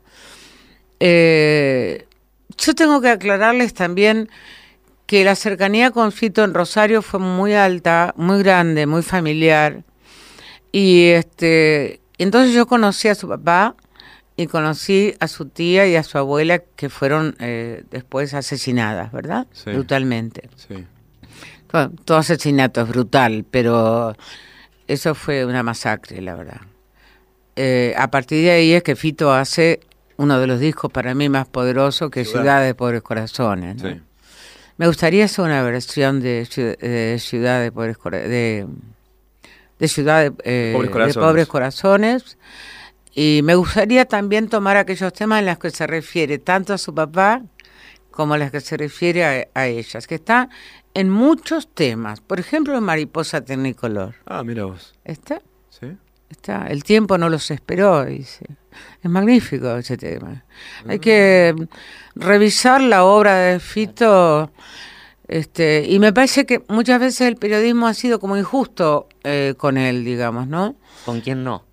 Eh, 0.99 2.05
yo 2.57 2.75
tengo 2.75 2.99
que 2.99 3.09
aclararles 3.09 3.73
también 3.73 4.29
que 5.05 5.23
la 5.23 5.35
cercanía 5.35 5.91
con 5.91 6.11
Fito 6.11 6.43
en 6.43 6.53
Rosario 6.53 7.01
fue 7.01 7.19
muy 7.19 7.53
alta, 7.53 8.13
muy 8.17 8.43
grande, 8.43 8.85
muy 8.85 9.01
familiar. 9.01 9.83
Y 10.71 11.07
este, 11.07 12.01
entonces 12.17 12.53
yo 12.53 12.67
conocí 12.67 13.07
a 13.07 13.15
su 13.15 13.27
papá 13.27 13.75
y 14.41 14.47
conocí 14.47 15.13
a 15.19 15.27
su 15.27 15.45
tía 15.45 15.87
y 15.87 15.95
a 15.95 16.03
su 16.03 16.17
abuela 16.17 16.59
que 16.59 16.89
fueron 16.89 17.35
eh, 17.39 17.83
después 17.91 18.33
asesinadas, 18.33 19.11
¿verdad? 19.11 19.47
Sí. 19.53 19.71
Brutalmente. 19.71 20.49
Sí. 20.55 20.85
Bueno, 21.71 21.91
todo 22.05 22.17
asesinato 22.17 22.81
es 22.81 22.87
brutal, 22.89 23.45
pero 23.49 24.15
eso 24.87 25.15
fue 25.15 25.45
una 25.45 25.63
masacre, 25.63 26.21
la 26.21 26.35
verdad. 26.35 26.61
Eh, 27.55 27.93
a 27.97 28.09
partir 28.09 28.43
de 28.43 28.51
ahí 28.51 28.73
es 28.73 28.83
que 28.83 28.95
Fito 28.95 29.31
hace 29.33 29.79
uno 30.17 30.39
de 30.39 30.47
los 30.47 30.59
discos 30.59 30.91
para 30.91 31.13
mí 31.13 31.29
más 31.29 31.47
poderosos 31.47 32.09
que 32.11 32.25
Ciudad. 32.25 32.41
Ciudad 32.41 32.63
de 32.63 32.75
Pobres 32.75 33.01
Corazones. 33.01 33.81
¿no? 33.81 33.89
Sí. 33.89 34.01
Me 34.77 34.87
gustaría 34.87 35.25
hacer 35.25 35.45
una 35.45 35.61
versión 35.63 36.21
de, 36.21 36.43
Ciu- 36.49 36.77
de 36.77 37.17
Ciudad 37.19 37.61
de 37.61 37.71
Pobres 37.71 37.97
de, 38.11 38.65
de 39.79 39.87
Ciudad 39.87 40.23
de, 40.23 40.33
eh, 40.43 40.73
Pobres 40.75 41.13
de. 41.15 41.21
Pobres 41.21 41.47
Corazones. 41.47 42.37
Y 43.13 43.41
me 43.43 43.55
gustaría 43.55 44.05
también 44.05 44.47
tomar 44.47 44.77
aquellos 44.77 45.11
temas 45.13 45.39
en 45.39 45.47
los 45.47 45.57
que 45.59 45.69
se 45.71 45.85
refiere 45.85 46.37
tanto 46.37 46.73
a 46.73 46.77
su 46.77 46.93
papá 46.93 47.41
como 48.09 48.33
a 48.33 48.37
los 48.37 48.51
que 48.51 48.61
se 48.61 48.77
refiere 48.77 49.25
a, 49.25 49.47
a 49.53 49.67
ellas, 49.67 50.07
que 50.07 50.15
está 50.15 50.49
en 50.93 51.09
muchos 51.09 51.67
temas. 51.73 52.21
Por 52.21 52.39
ejemplo, 52.39 52.77
en 52.77 52.83
Mariposa 52.83 53.41
Tecnicolor. 53.41 54.15
Ah, 54.25 54.43
mira 54.43 54.65
vos. 54.65 54.93
¿Está? 55.03 55.41
¿Sí? 55.69 55.97
Está. 56.29 56.67
El 56.67 56.83
tiempo 56.83 57.17
no 57.17 57.29
los 57.29 57.51
esperó, 57.51 58.05
dice. 58.05 58.45
Es 59.01 59.09
magnífico 59.09 59.75
ese 59.75 59.97
tema. 59.97 60.43
Hay 60.87 60.99
que 60.99 61.55
revisar 62.15 62.81
la 62.81 63.03
obra 63.03 63.35
de 63.35 63.59
Fito. 63.59 64.51
Este, 65.27 65.85
y 65.87 65.99
me 65.99 66.11
parece 66.11 66.45
que 66.45 66.63
muchas 66.67 66.99
veces 66.99 67.21
el 67.21 67.37
periodismo 67.37 67.87
ha 67.87 67.93
sido 67.93 68.19
como 68.19 68.37
injusto 68.37 69.07
eh, 69.23 69.55
con 69.57 69.77
él, 69.77 70.03
digamos, 70.03 70.47
¿no? 70.47 70.75
¿Con 71.05 71.21
quién 71.21 71.43
no? 71.43 71.63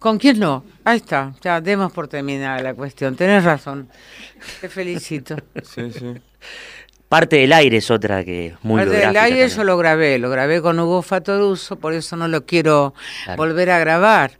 ¿Con 0.00 0.18
quién 0.18 0.40
no? 0.40 0.64
Ahí 0.82 0.96
está, 0.96 1.32
ya 1.42 1.60
demos 1.60 1.92
por 1.92 2.08
terminada 2.08 2.60
la 2.62 2.74
cuestión. 2.74 3.14
Tenés 3.14 3.44
razón. 3.44 3.88
Te 4.60 4.68
felicito. 4.68 5.36
Sí, 5.62 5.92
sí. 5.92 6.14
Parte 7.08 7.36
del 7.36 7.52
aire 7.52 7.76
es 7.78 7.90
otra 7.90 8.24
que 8.24 8.54
muy 8.62 8.80
Parte 8.80 8.96
del 8.96 9.16
aire 9.16 9.40
también. 9.40 9.48
yo 9.48 9.64
lo 9.64 9.76
grabé, 9.76 10.18
lo 10.18 10.30
grabé 10.30 10.62
con 10.62 10.78
Hugo 10.78 11.02
Fatoruso, 11.02 11.76
por 11.76 11.92
eso 11.92 12.16
no 12.16 12.28
lo 12.28 12.46
quiero 12.46 12.94
Claro. 13.24 13.36
volver 13.36 13.70
a 13.70 13.78
grabar. 13.80 14.30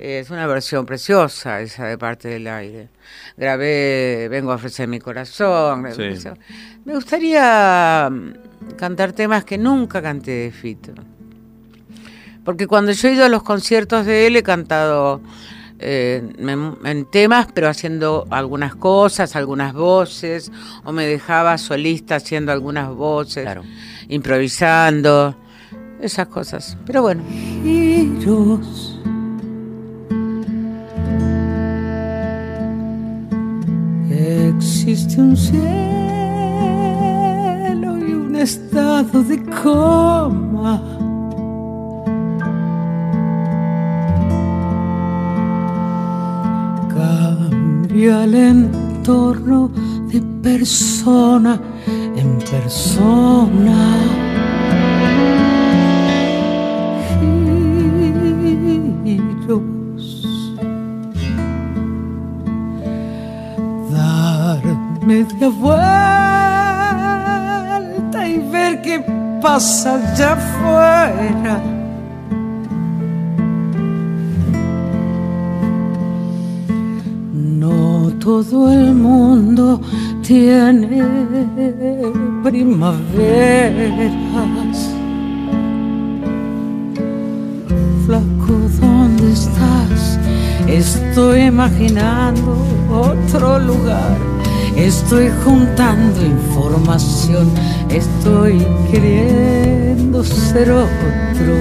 Es 0.00 0.30
una 0.30 0.46
versión 0.46 0.86
preciosa 0.86 1.60
esa 1.60 1.84
de 1.86 1.98
parte 1.98 2.28
del 2.28 2.46
aire. 2.48 2.88
Grabé 3.36 4.28
Vengo 4.30 4.50
a 4.50 4.56
ofrecer 4.56 4.88
mi 4.88 4.98
corazón. 4.98 5.86
Sí. 5.94 6.28
Me 6.84 6.94
gustaría 6.94 8.08
mm, 8.10 8.32
cantar 8.76 9.12
temas 9.12 9.44
que 9.44 9.56
nunca 9.58 10.00
canté 10.02 10.30
de 10.32 10.50
Fito. 10.50 10.94
Porque 12.46 12.66
cuando 12.66 12.92
yo 12.92 13.08
he 13.08 13.12
ido 13.14 13.24
a 13.24 13.28
los 13.28 13.42
conciertos 13.42 14.06
de 14.06 14.28
él 14.28 14.36
he 14.36 14.42
cantado 14.44 15.20
eh, 15.80 16.22
en, 16.38 16.76
en 16.84 17.04
temas, 17.04 17.48
pero 17.52 17.68
haciendo 17.68 18.26
algunas 18.30 18.74
cosas, 18.76 19.36
algunas 19.36 19.74
voces, 19.74 20.50
o 20.84 20.92
me 20.92 21.06
dejaba 21.06 21.58
solista 21.58 22.14
haciendo 22.16 22.52
algunas 22.52 22.88
voces, 22.94 23.42
Claro. 23.42 23.62
improvisando, 24.08 25.36
esas 26.00 26.28
cosas. 26.28 26.78
Pero 26.86 27.02
bueno. 27.02 27.22
Giros 27.28 28.92
existe 34.08 35.20
un 35.20 35.36
cielo 35.36 35.58
y 37.98 38.12
un 38.12 38.36
estado 38.36 39.22
de 39.24 39.42
coma. 39.62 41.05
Cambia 47.96 48.24
el 48.24 48.34
entorno 48.34 49.70
de 50.12 50.20
persona 50.42 51.58
en 52.14 52.38
persona. 52.40 53.96
media 65.06 65.48
vuelta 65.48 65.78
y 68.28 68.38
ver 68.50 68.82
qué 68.82 69.00
pasa 69.40 69.94
allá 69.94 70.32
afuera. 70.34 71.75
Todo 78.26 78.72
el 78.72 78.92
mundo 78.92 79.80
tiene 80.20 81.00
primaveras. 82.42 83.86
Flaco, 88.04 88.54
¿dónde 88.80 89.32
estás? 89.32 90.18
Estoy 90.66 91.42
imaginando 91.42 92.56
otro 92.90 93.60
lugar 93.60 94.16
Estoy 94.76 95.30
juntando 95.44 96.26
información, 96.26 97.48
estoy 97.88 98.58
queriendo 98.90 100.22
ser 100.24 100.70
otro. 100.72 101.54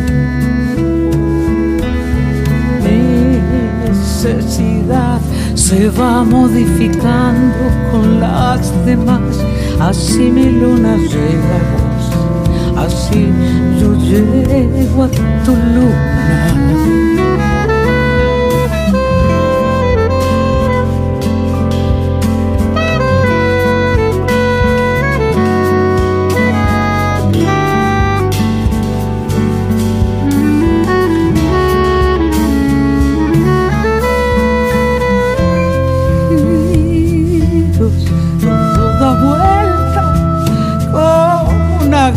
Necesidad 3.87 5.21
se 5.67 5.89
va 5.89 6.23
modificando 6.23 7.57
con 7.91 8.19
las 8.19 8.85
demás, 8.85 9.35
así 9.79 10.29
mi 10.29 10.51
luna 10.51 10.95
llega 10.95 11.55
a 11.55 11.63
vos, 11.71 12.85
así 12.85 13.33
yo 13.79 13.95
llego 13.95 15.05
a 15.05 15.07
tu 15.43 15.55
luna. 15.55 17.44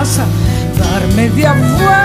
Dar 0.00 1.14
media 1.14 1.52
vuelta. 1.52 2.00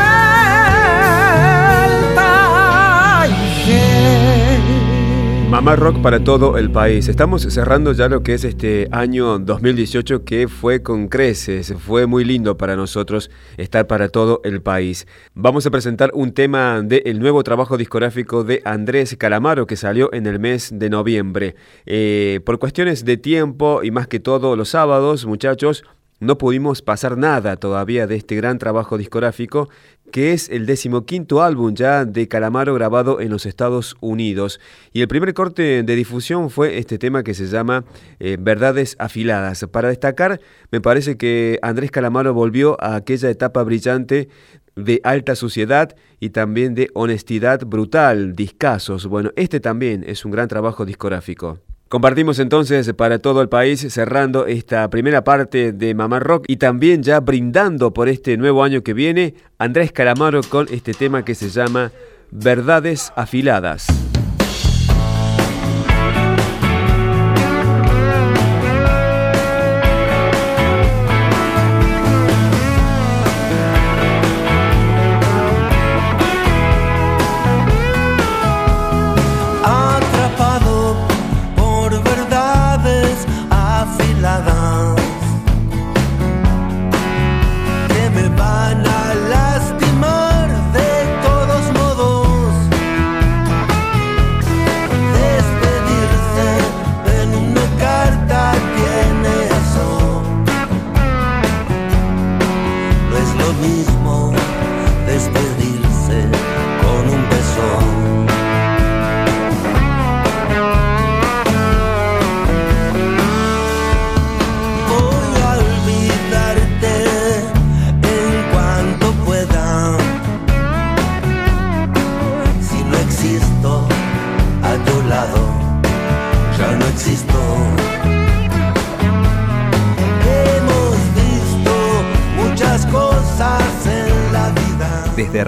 Mamá 5.49 5.77
Rock 5.77 6.01
para 6.01 6.21
todo 6.21 6.57
el 6.57 6.71
país. 6.71 7.07
Estamos 7.07 7.43
cerrando 7.43 7.93
ya 7.93 8.09
lo 8.09 8.21
que 8.21 8.33
es 8.33 8.43
este 8.43 8.89
año 8.91 9.39
2018 9.39 10.25
que 10.25 10.49
fue 10.49 10.83
con 10.83 11.07
creces, 11.07 11.73
fue 11.79 12.05
muy 12.05 12.25
lindo 12.25 12.57
para 12.57 12.75
nosotros 12.75 13.31
estar 13.55 13.87
para 13.87 14.09
todo 14.09 14.41
el 14.43 14.61
país. 14.61 15.07
Vamos 15.33 15.65
a 15.65 15.71
presentar 15.71 16.11
un 16.13 16.33
tema 16.33 16.81
del 16.81 17.17
nuevo 17.21 17.43
trabajo 17.43 17.77
discográfico 17.77 18.43
de 18.43 18.61
Andrés 18.65 19.15
Calamaro 19.17 19.67
que 19.67 19.77
salió 19.77 20.13
en 20.13 20.25
el 20.25 20.37
mes 20.41 20.71
de 20.73 20.89
noviembre. 20.89 21.55
Eh, 21.85 22.41
por 22.45 22.59
cuestiones 22.59 23.05
de 23.05 23.15
tiempo 23.15 23.83
y 23.83 23.91
más 23.91 24.09
que 24.09 24.19
todo 24.19 24.57
los 24.57 24.67
sábados, 24.67 25.25
muchachos, 25.25 25.85
no 26.19 26.37
pudimos 26.37 26.81
pasar 26.81 27.17
nada 27.17 27.57
todavía 27.57 28.07
de 28.07 28.15
este 28.15 28.35
gran 28.35 28.57
trabajo 28.57 28.97
discográfico, 28.97 29.69
que 30.11 30.31
es 30.33 30.49
el 30.49 30.65
decimoquinto 30.65 31.43
álbum 31.43 31.73
ya 31.73 32.05
de 32.05 32.27
Calamaro 32.27 32.73
grabado 32.73 33.19
en 33.19 33.29
los 33.29 33.45
Estados 33.45 33.97
Unidos. 33.99 34.59
Y 34.93 35.01
el 35.01 35.07
primer 35.07 35.33
corte 35.33 35.83
de 35.83 35.95
difusión 35.95 36.49
fue 36.49 36.77
este 36.77 36.97
tema 36.97 37.23
que 37.23 37.33
se 37.33 37.47
llama 37.47 37.83
eh, 38.19 38.37
Verdades 38.39 38.95
Afiladas. 38.97 39.65
Para 39.71 39.89
destacar, 39.89 40.39
me 40.71 40.79
parece 40.79 41.17
que 41.17 41.59
Andrés 41.61 41.91
Calamaro 41.91 42.33
volvió 42.33 42.81
a 42.81 42.95
aquella 42.95 43.29
etapa 43.29 43.63
brillante 43.63 44.29
de 44.75 45.01
alta 45.03 45.35
suciedad 45.35 45.95
y 46.19 46.29
también 46.29 46.75
de 46.75 46.89
honestidad 46.93 47.65
brutal, 47.65 48.35
discasos. 48.35 49.07
Bueno, 49.07 49.31
este 49.35 49.59
también 49.59 50.03
es 50.07 50.23
un 50.25 50.31
gran 50.31 50.47
trabajo 50.47 50.85
discográfico. 50.85 51.59
Compartimos 51.95 52.39
entonces 52.39 52.91
para 52.91 53.19
todo 53.19 53.41
el 53.41 53.47
país 53.47 53.79
cerrando 53.89 54.47
esta 54.47 54.89
primera 54.89 55.23
parte 55.23 55.71
de 55.71 55.95
Mamá 55.95 56.19
Rock 56.19 56.43
y 56.45 56.57
también 56.57 57.03
ya 57.03 57.21
brindando 57.21 57.93
por 57.93 58.09
este 58.09 58.35
nuevo 58.35 58.65
año 58.65 58.83
que 58.83 58.93
viene 58.93 59.33
Andrés 59.59 59.93
Calamaro 59.93 60.41
con 60.43 60.67
este 60.71 60.93
tema 60.93 61.23
que 61.23 61.35
se 61.35 61.47
llama 61.47 61.93
Verdades 62.31 63.13
Afiladas. 63.15 64.04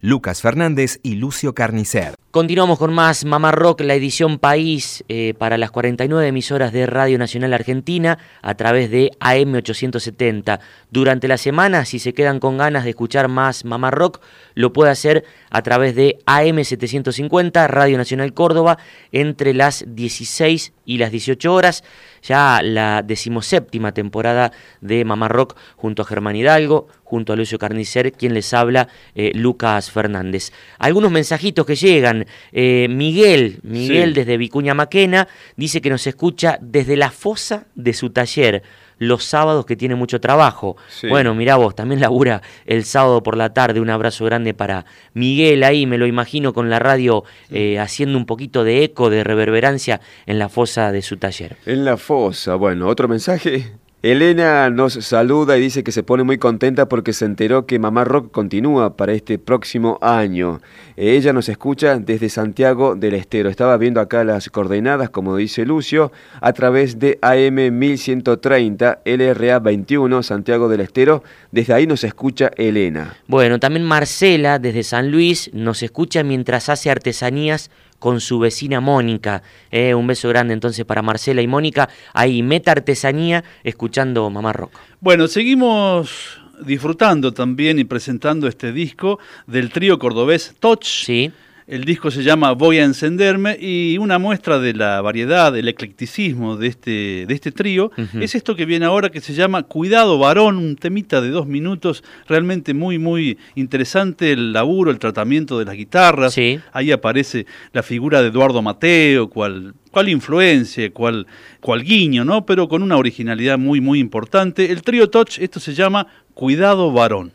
Lucas 0.00 0.42
Fernández 0.42 1.00
y 1.02 1.16
Lucio 1.16 1.54
Carnicer. 1.54 2.14
Continuamos 2.30 2.78
con 2.78 2.94
más 2.94 3.24
Mamá 3.24 3.50
Rock, 3.50 3.80
la 3.80 3.94
edición 3.94 4.38
País 4.38 5.02
eh, 5.08 5.34
para 5.36 5.58
las 5.58 5.72
49 5.72 6.28
emisoras 6.28 6.72
de 6.72 6.86
Radio 6.86 7.18
Nacional 7.18 7.52
Argentina 7.52 8.18
a 8.42 8.54
través 8.54 8.90
de 8.90 9.10
AM870. 9.18 10.60
Durante 10.92 11.26
la 11.26 11.36
semana, 11.36 11.84
si 11.84 11.98
se 11.98 12.14
quedan 12.14 12.38
con 12.38 12.58
ganas 12.58 12.84
de 12.84 12.90
escuchar 12.90 13.26
más 13.26 13.64
Mamá 13.64 13.90
Rock, 13.90 14.20
lo 14.54 14.72
puede 14.72 14.92
hacer 14.92 15.24
a 15.50 15.62
través 15.62 15.96
de 15.96 16.18
AM750, 16.26 17.66
Radio 17.66 17.98
Nacional 17.98 18.34
Córdoba, 18.34 18.78
entre 19.10 19.52
las 19.52 19.84
16 19.88 20.74
y 20.88 20.96
las 20.96 21.12
18 21.12 21.52
horas. 21.52 21.84
Ya 22.22 22.60
la 22.62 23.02
decimoséptima 23.02 23.92
temporada 23.92 24.52
de 24.80 25.04
Mamá 25.04 25.28
Rock 25.28 25.54
junto 25.76 26.00
a 26.02 26.06
Germán 26.06 26.34
Hidalgo, 26.34 26.88
junto 27.04 27.32
a 27.34 27.36
Lucio 27.36 27.58
Carnicer, 27.58 28.10
quien 28.12 28.32
les 28.32 28.52
habla, 28.54 28.88
eh, 29.14 29.30
Lucas 29.34 29.90
Fernández. 29.90 30.50
Algunos 30.78 31.12
mensajitos 31.12 31.66
que 31.66 31.76
llegan. 31.76 32.26
Eh, 32.52 32.88
Miguel, 32.88 33.60
Miguel 33.62 34.14
desde 34.14 34.38
Vicuña 34.38 34.72
Maquena, 34.72 35.28
dice 35.56 35.82
que 35.82 35.90
nos 35.90 36.06
escucha 36.06 36.58
desde 36.62 36.96
la 36.96 37.10
fosa 37.10 37.66
de 37.74 37.92
su 37.92 38.08
taller 38.08 38.62
los 38.98 39.24
sábados 39.24 39.66
que 39.66 39.76
tiene 39.76 39.94
mucho 39.94 40.20
trabajo. 40.20 40.76
Bueno, 41.08 41.34
mirá 41.34 41.56
vos, 41.56 41.74
también 41.74 42.00
labura 42.02 42.42
el 42.66 42.84
sábado 42.84 43.22
por 43.22 43.36
la 43.36 43.52
tarde. 43.54 43.80
Un 43.80 43.90
abrazo 43.90 44.24
grande 44.24 44.54
para 44.54 44.84
Miguel 45.14 45.64
ahí, 45.64 45.86
me 45.86 45.98
lo 45.98 46.06
imagino 46.06 46.52
con 46.52 46.70
la 46.70 46.78
radio 46.78 47.24
eh, 47.50 47.78
haciendo 47.78 48.18
un 48.18 48.26
poquito 48.26 48.64
de 48.64 48.84
eco, 48.84 49.10
de 49.10 49.24
reverberancia 49.24 50.00
en 50.26 50.38
la 50.38 50.48
fosa 50.48 50.92
de 50.92 51.02
su 51.02 51.16
taller. 51.16 51.56
En 51.66 51.84
la 51.84 51.96
fosa, 51.96 52.54
bueno, 52.54 52.88
otro 52.88 53.08
mensaje. 53.08 53.72
Elena 54.00 54.70
nos 54.70 54.92
saluda 54.92 55.58
y 55.58 55.60
dice 55.60 55.82
que 55.82 55.90
se 55.90 56.04
pone 56.04 56.22
muy 56.22 56.38
contenta 56.38 56.88
porque 56.88 57.12
se 57.12 57.24
enteró 57.24 57.66
que 57.66 57.80
Mamá 57.80 58.04
Rock 58.04 58.30
continúa 58.30 58.96
para 58.96 59.12
este 59.12 59.40
próximo 59.40 59.98
año. 60.00 60.60
Ella 60.96 61.32
nos 61.32 61.48
escucha 61.48 61.98
desde 61.98 62.28
Santiago 62.28 62.94
del 62.94 63.14
Estero. 63.14 63.50
Estaba 63.50 63.76
viendo 63.76 64.00
acá 64.00 64.22
las 64.22 64.50
coordenadas, 64.50 65.10
como 65.10 65.34
dice 65.34 65.66
Lucio, 65.66 66.12
a 66.40 66.52
través 66.52 67.00
de 67.00 67.18
AM 67.22 67.76
1130, 67.76 69.00
LRA 69.04 69.58
21, 69.58 70.22
Santiago 70.22 70.68
del 70.68 70.82
Estero. 70.82 71.24
Desde 71.50 71.74
ahí 71.74 71.88
nos 71.88 72.04
escucha 72.04 72.52
Elena. 72.56 73.16
Bueno, 73.26 73.58
también 73.58 73.84
Marcela 73.84 74.60
desde 74.60 74.84
San 74.84 75.10
Luis 75.10 75.50
nos 75.52 75.82
escucha 75.82 76.22
mientras 76.22 76.68
hace 76.68 76.88
artesanías 76.88 77.68
con 77.98 78.20
su 78.20 78.38
vecina 78.38 78.80
Mónica. 78.80 79.42
Eh, 79.70 79.94
un 79.94 80.06
beso 80.06 80.28
grande 80.28 80.54
entonces 80.54 80.84
para 80.84 81.02
Marcela 81.02 81.42
y 81.42 81.46
Mónica. 81.46 81.88
Ahí, 82.12 82.42
Meta 82.42 82.72
Artesanía, 82.72 83.44
escuchando 83.64 84.28
Mamá 84.30 84.52
Rock. 84.52 84.72
Bueno, 85.00 85.28
seguimos 85.28 86.40
disfrutando 86.64 87.32
también 87.32 87.78
y 87.78 87.84
presentando 87.84 88.48
este 88.48 88.72
disco 88.72 89.18
del 89.46 89.70
trío 89.70 89.98
cordobés 89.98 90.54
Touch. 90.58 90.84
Sí. 91.04 91.32
El 91.68 91.84
disco 91.84 92.10
se 92.10 92.22
llama 92.22 92.52
Voy 92.52 92.78
a 92.78 92.84
encenderme 92.84 93.54
y 93.60 93.98
una 93.98 94.18
muestra 94.18 94.58
de 94.58 94.72
la 94.72 95.02
variedad, 95.02 95.54
el 95.54 95.68
eclecticismo 95.68 96.56
de 96.56 96.66
este, 96.66 97.26
de 97.26 97.34
este 97.34 97.52
trío 97.52 97.90
es 98.18 98.34
esto 98.34 98.56
que 98.56 98.64
viene 98.64 98.86
ahora 98.86 99.10
que 99.10 99.20
se 99.20 99.34
llama 99.34 99.64
Cuidado 99.64 100.18
varón, 100.18 100.56
un 100.56 100.76
temita 100.76 101.20
de 101.20 101.28
dos 101.28 101.46
minutos, 101.46 102.02
realmente 102.26 102.72
muy, 102.72 102.98
muy 102.98 103.36
interesante 103.54 104.32
el 104.32 104.54
laburo, 104.54 104.90
el 104.90 104.98
tratamiento 104.98 105.58
de 105.58 105.66
las 105.66 105.74
guitarras. 105.74 106.38
Ahí 106.72 106.90
aparece 106.90 107.44
la 107.74 107.82
figura 107.82 108.22
de 108.22 108.28
Eduardo 108.28 108.62
Mateo, 108.62 109.28
cual, 109.28 109.74
cual 109.90 110.08
influencia, 110.08 110.90
cual, 110.90 111.26
cual 111.60 111.84
guiño, 111.84 112.24
¿no? 112.24 112.46
Pero 112.46 112.66
con 112.66 112.82
una 112.82 112.96
originalidad 112.96 113.58
muy, 113.58 113.82
muy 113.82 113.98
importante. 113.98 114.72
El 114.72 114.80
trío 114.80 115.10
Touch, 115.10 115.38
esto 115.38 115.60
se 115.60 115.74
llama 115.74 116.06
Cuidado 116.32 116.90
varón. 116.92 117.32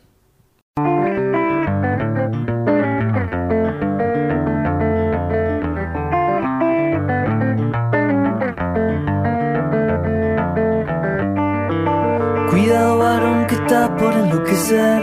Por 14.44 14.50
enloquecer, 14.50 15.02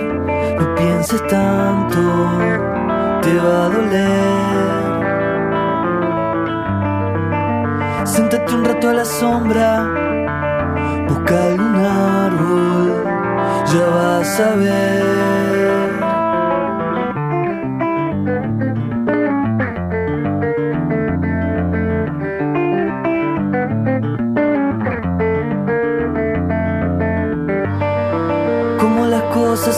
no 0.60 0.75
pienses 0.75 1.27
tanto, 1.27 1.99
te 3.21 3.38
va 3.39 3.65
a 3.65 3.69
doler. 3.69 4.82
Siéntate 8.06 8.54
un 8.54 8.65
rato 8.65 8.89
a 8.89 8.93
la 8.93 9.06
sombra, 9.06 9.86
busca 11.08 11.43
algún 11.45 11.75
árbol, 11.75 13.04
ya 13.73 13.86
vas 13.88 14.39
a 14.39 14.56
ver. 14.56 15.40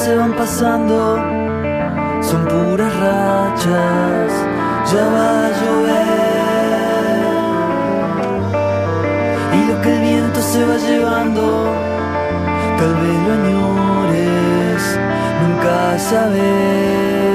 Se 0.04 0.16
van 0.18 0.34
pasando, 0.34 1.16
son 2.22 2.46
puras 2.46 2.94
rachas, 3.00 4.32
ya 4.92 5.04
va 5.16 5.30
a 5.46 5.50
llover. 5.60 7.20
Y 9.58 9.60
lo 9.70 9.82
que 9.82 9.90
el 9.96 10.02
viento 10.02 10.42
se 10.42 10.66
va 10.66 10.76
llevando, 10.76 11.42
tal 12.80 12.94
vez 13.02 13.18
lo 13.26 13.32
añores, 13.40 15.00
nunca 15.42 15.98
sabes. 16.00 17.33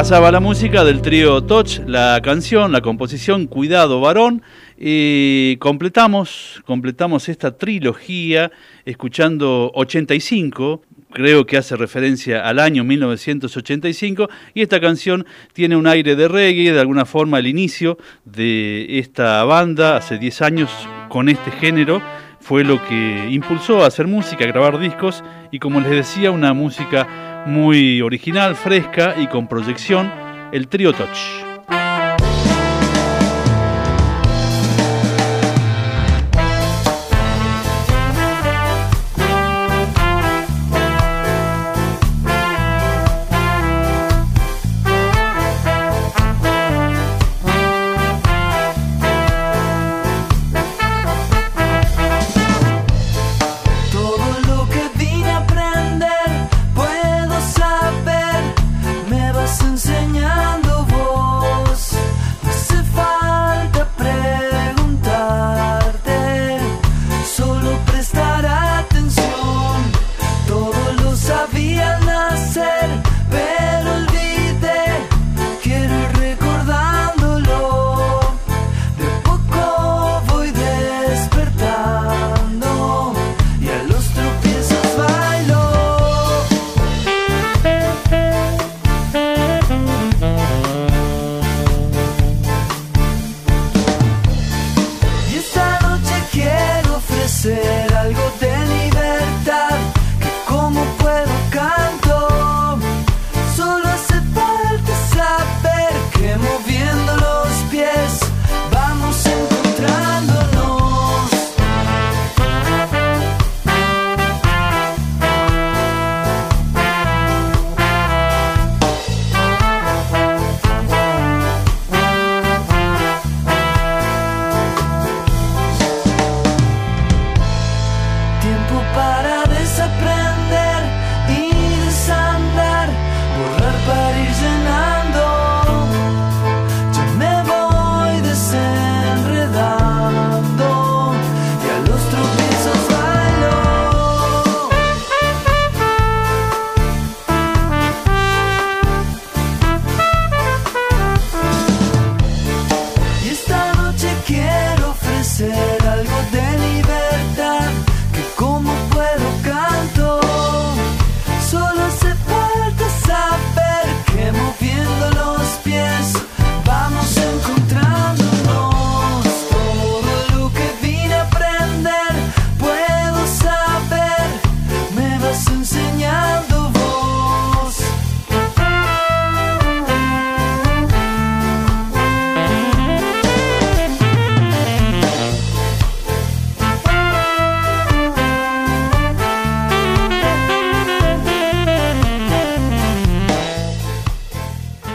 Pasaba 0.00 0.32
la 0.32 0.40
música 0.40 0.82
del 0.82 1.02
trío 1.02 1.42
Touch, 1.42 1.80
la 1.86 2.18
canción, 2.22 2.72
la 2.72 2.80
composición 2.80 3.46
Cuidado 3.46 4.00
Varón 4.00 4.40
y 4.78 5.58
completamos, 5.58 6.62
completamos 6.64 7.28
esta 7.28 7.58
trilogía 7.58 8.50
escuchando 8.86 9.70
85, 9.74 10.80
creo 11.12 11.44
que 11.44 11.58
hace 11.58 11.76
referencia 11.76 12.48
al 12.48 12.60
año 12.60 12.82
1985 12.82 14.30
y 14.54 14.62
esta 14.62 14.80
canción 14.80 15.26
tiene 15.52 15.76
un 15.76 15.86
aire 15.86 16.16
de 16.16 16.28
reggae, 16.28 16.72
de 16.72 16.80
alguna 16.80 17.04
forma 17.04 17.38
el 17.38 17.46
inicio 17.46 17.98
de 18.24 19.00
esta 19.00 19.44
banda 19.44 19.98
hace 19.98 20.16
10 20.16 20.40
años 20.40 20.70
con 21.10 21.28
este 21.28 21.50
género 21.50 22.00
fue 22.40 22.64
lo 22.64 22.84
que 22.86 23.28
impulsó 23.30 23.84
a 23.84 23.86
hacer 23.86 24.06
música, 24.06 24.44
a 24.44 24.48
grabar 24.48 24.78
discos 24.78 25.22
y 25.50 25.58
como 25.58 25.80
les 25.80 25.90
decía 25.90 26.30
una 26.30 26.52
música 26.52 27.44
muy 27.46 28.02
original, 28.02 28.56
fresca 28.56 29.14
y 29.18 29.26
con 29.26 29.46
proyección, 29.46 30.10
el 30.52 30.68
trío 30.68 30.92
Touch. 30.92 31.49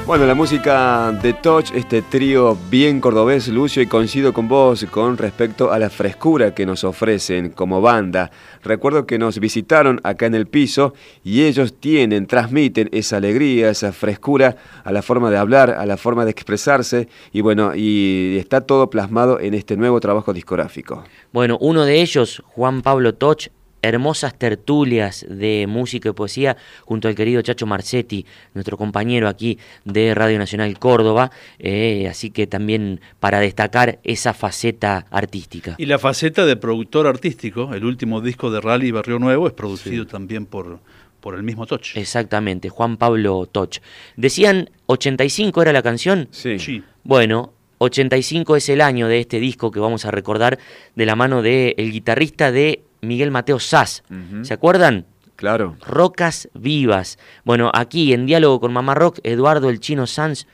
Bueno, 0.08 0.28
la 0.28 0.36
música 0.36 1.12
de 1.14 1.34
Touch, 1.34 1.72
este 1.74 2.04
trío 2.04 2.56
bien 2.70 3.02
cordobés, 3.02 3.48
Lucio, 3.48 3.82
y 3.82 3.88
coincido 3.88 4.34
con 4.34 4.48
vos 4.48 4.86
con 4.92 5.18
respecto 5.18 5.72
a 5.72 5.80
la 5.80 5.90
frescura 5.90 6.54
que 6.54 6.64
nos 6.64 6.84
ofrecen 6.84 7.50
como 7.50 7.82
banda. 7.82 8.30
Recuerdo 8.64 9.08
que 9.08 9.18
nos 9.18 9.40
visitaron 9.40 10.00
acá 10.04 10.28
en 10.28 10.36
el 10.36 10.46
piso 10.46 10.94
y 11.24 11.46
ellos 11.46 11.74
tienen, 11.80 12.28
transmiten 12.28 12.88
esa 12.92 13.18
alegría, 13.18 13.72
esa 13.72 13.92
frescura 13.92 14.58
a 14.84 14.92
la 14.92 15.02
forma 15.02 15.32
de 15.32 15.38
hablar, 15.38 15.72
a 15.72 15.88
la 15.88 15.98
forma 15.98 16.24
de 16.24 16.30
expresarse 16.30 17.08
y 17.34 17.42
bueno, 17.42 17.72
y 17.76 18.38
está 18.38 18.62
todo 18.62 18.92
plasmado 18.92 19.40
en 19.40 19.56
este 19.56 19.76
nuevo 19.76 20.00
trabajo 20.00 20.34
discográfico. 20.34 21.04
Bueno, 21.34 21.58
uno 21.60 21.84
de 21.84 22.02
ellos, 22.02 22.44
Juan 22.46 22.84
Pablo 22.84 23.16
Touch, 23.16 23.48
hermosas 23.88 24.38
tertulias 24.38 25.26
de 25.30 25.66
música 25.68 26.10
y 26.10 26.12
poesía 26.14 26.58
junto 26.84 27.08
al 27.08 27.16
querido 27.16 27.42
Chacho 27.42 27.66
Marcetti, 27.66 28.26
nuestro 28.54 28.78
compañero 28.78 29.28
aquí 29.28 29.58
de 29.84 30.14
Radio 30.14 30.38
Nacional 30.38 30.78
Córdoba, 30.80 31.32
eh, 31.60 32.08
así 32.10 32.32
que 32.32 32.48
también 32.48 33.02
para 33.20 33.40
destacar 33.40 34.00
esa 34.04 34.34
faceta 34.34 35.06
artística. 35.12 35.76
Y 35.78 35.86
la 35.86 36.00
faceta 36.00 36.46
de 36.46 36.56
productor 36.56 37.08
artístico, 37.08 37.74
el 37.74 37.86
último 37.86 38.22
disco 38.22 38.52
de 38.52 38.62
Rally 38.62 38.92
Barrio 38.92 39.20
Nuevo 39.20 39.48
es 39.48 39.54
producido 39.54 40.06
también 40.08 40.46
por, 40.46 40.80
por 41.20 41.36
el 41.36 41.44
mismo 41.44 41.66
Toch. 41.66 41.96
Exactamente, 41.96 42.70
Juan 42.70 42.98
Pablo 42.98 43.48
Toch. 43.52 43.78
Decían 44.16 44.70
85 44.88 45.62
era 45.62 45.74
la 45.74 45.82
canción. 45.82 46.28
Sí. 46.32 46.60
Sí. 46.60 46.84
Bueno, 47.04 47.54
85 47.80 48.56
es 48.56 48.70
el 48.70 48.82
año 48.82 49.08
de 49.08 49.20
este 49.20 49.40
disco 49.40 49.72
que 49.72 49.80
vamos 49.80 50.06
a 50.06 50.12
recordar 50.12 50.60
de 50.96 51.06
la 51.06 51.16
mano 51.16 51.42
del 51.42 51.74
el 51.78 51.92
guitarrista 51.92 52.52
de 52.52 52.84
Miguel 53.08 53.32
Mateo 53.32 53.60
Sass. 53.60 54.04
¿Se 54.44 54.54
acuerdan? 54.54 55.06
Claro. 55.36 55.76
Rocas 55.86 56.50
Vivas. 56.54 57.18
Bueno, 57.44 57.72
aquí 57.74 58.14
en 58.14 58.26
diálogo 58.26 58.60
con 58.60 58.74
Mamá 58.74 58.96
Rock, 58.96 59.20
Eduardo 59.24 59.70
el 59.70 59.80
Chino 59.80 60.08
Sanz 60.08 60.48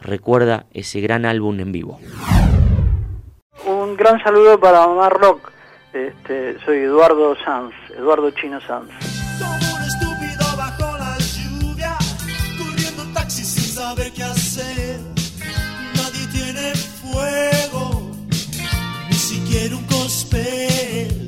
recuerda 0.00 0.66
ese 0.72 1.00
gran 1.00 1.24
álbum 1.24 1.58
en 1.60 1.72
vivo. 1.72 2.00
Un 3.66 3.96
gran 3.96 4.22
saludo 4.22 4.58
para 4.60 4.86
Mamá 4.86 5.08
Rock. 5.08 5.50
Este, 5.92 6.56
soy 6.64 6.78
Eduardo 6.78 7.34
Sanz, 7.44 7.74
Eduardo 7.96 8.30
Chino 8.30 8.60
Sanz. 8.60 8.90
Como 9.40 9.74
un 9.74 9.82
estúpido 9.82 10.56
bajo 10.56 10.98
la 10.98 11.16
lluvia, 11.18 11.96
corriendo 12.58 13.02
un 13.02 13.14
taxi 13.14 13.42
sin 13.44 13.74
saber 13.74 14.12
qué 14.12 14.22
hacer. 14.22 15.00
Nadie 15.96 16.26
tiene 16.30 16.74
fuego, 16.74 18.12
ni 19.08 19.16
siquiera 19.16 19.76
un 19.76 19.84
cospel. 19.86 21.27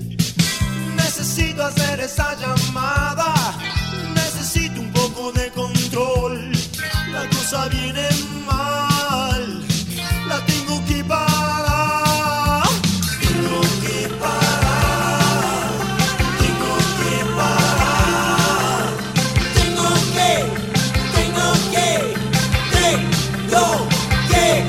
Hacer 1.61 2.00
esa 2.00 2.34
llamada, 2.36 3.34
necesito 4.14 4.80
un 4.80 4.90
poco 4.92 5.30
de 5.32 5.50
control. 5.50 6.50
La 7.12 7.28
cosa 7.28 7.68
viene 7.68 8.08
mal, 8.46 9.62
la 10.26 10.44
tengo 10.46 10.82
que 10.86 11.04
parar. 11.04 12.64
Tengo 13.20 13.61
que 13.82 14.08
parar, 14.18 15.70
tengo 16.40 16.76
que 16.98 17.24
parar. 17.36 18.88
Tengo 19.54 19.88
que, 20.16 20.32
tengo 21.14 21.48
que, 21.70 21.88
tengo 22.72 23.88
que 24.30 24.64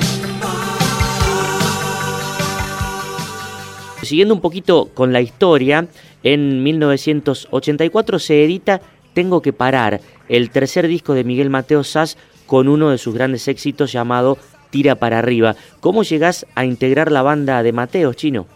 Siguiendo 4.06 4.34
un 4.34 4.42
poquito 4.42 4.90
con 4.94 5.14
la 5.14 5.22
historia, 5.22 5.88
en 6.24 6.64
1984 6.64 8.20
se 8.20 8.44
edita 8.44 8.82
Tengo 9.14 9.42
que 9.42 9.54
parar, 9.54 10.00
el 10.30 10.52
tercer 10.52 10.88
disco 10.88 11.14
de 11.14 11.24
Miguel 11.24 11.50
Mateo 11.50 11.84
Sass 11.84 12.18
con 12.48 12.68
uno 12.68 12.90
de 12.90 12.98
sus 12.98 13.14
grandes 13.14 13.48
éxitos 13.48 13.92
llamado 13.92 14.38
Tira 14.70 14.96
para 14.96 15.20
arriba. 15.20 15.56
¿Cómo 15.82 16.04
llegás 16.04 16.46
a 16.56 16.64
integrar 16.64 17.12
la 17.12 17.22
banda 17.22 17.62
de 17.62 17.74
Mateos, 17.74 18.16
Chino? 18.16 18.48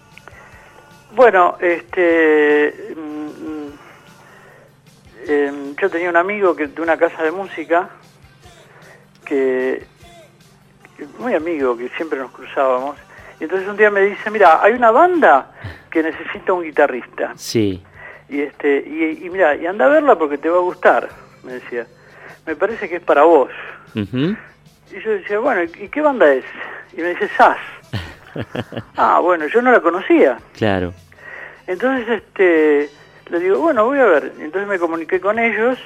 Bueno, 1.14 1.58
este, 1.62 2.94
mm, 2.96 3.00
mm, 3.00 3.72
em, 5.28 5.76
yo 5.76 5.90
tenía 5.90 6.10
un 6.10 6.18
amigo 6.18 6.56
que 6.56 6.68
de 6.68 6.82
una 6.82 6.98
casa 6.98 7.24
de 7.24 7.32
música 7.32 7.90
que 9.26 9.86
muy 11.20 11.34
amigo 11.34 11.76
que 11.78 11.90
siempre 11.98 12.20
nos 12.20 12.32
cruzábamos 12.32 12.96
y 13.40 13.44
entonces 13.44 13.68
un 13.68 13.76
día 13.76 13.90
me 13.92 14.02
dice 14.02 14.30
mira 14.30 14.62
hay 14.64 14.74
una 14.74 14.92
banda 14.92 15.52
que 15.96 16.04
necesita 16.04 16.52
un 16.52 16.62
guitarrista 16.64 17.32
Sí, 17.38 17.82
y 18.28 18.42
este 18.42 18.84
y, 18.86 19.26
y 19.26 19.30
mira 19.30 19.56
y 19.56 19.66
anda 19.66 19.86
a 19.86 19.90
verla 19.90 20.18
porque 20.18 20.38
te 20.38 20.50
va 20.50 20.58
a 20.58 20.62
gustar 20.62 21.08
me 21.44 21.54
decía 21.54 21.88
me 22.46 22.54
parece 22.58 22.90
que 22.90 22.98
es 22.98 23.02
para 23.02 23.24
vos 23.24 23.50
Ujú. 23.96 24.36
y 24.92 25.00
yo 25.02 25.12
decía 25.12 25.40
bueno 25.40 25.64
y 25.64 25.88
qué 25.88 26.02
banda 26.02 26.28
es 26.34 26.44
y 26.98 27.02
me 27.02 27.10
dice 27.12 27.30
Sass 27.38 27.58
ah 28.98 29.20
bueno 29.22 29.48
yo 29.48 29.62
no 29.62 29.72
la 29.72 29.80
conocía 29.80 30.38
claro. 30.58 30.94
entonces, 31.66 32.08
este, 32.22 32.90
le 33.30 33.40
digo, 33.40 33.58
bueno, 33.60 33.86
voy 33.86 33.98
a 34.00 34.06
ver. 34.06 34.34
Entonces 34.40 34.68
me 34.68 34.78
comuniqué 34.78 35.20
con 35.20 35.40
ellos, 35.40 35.80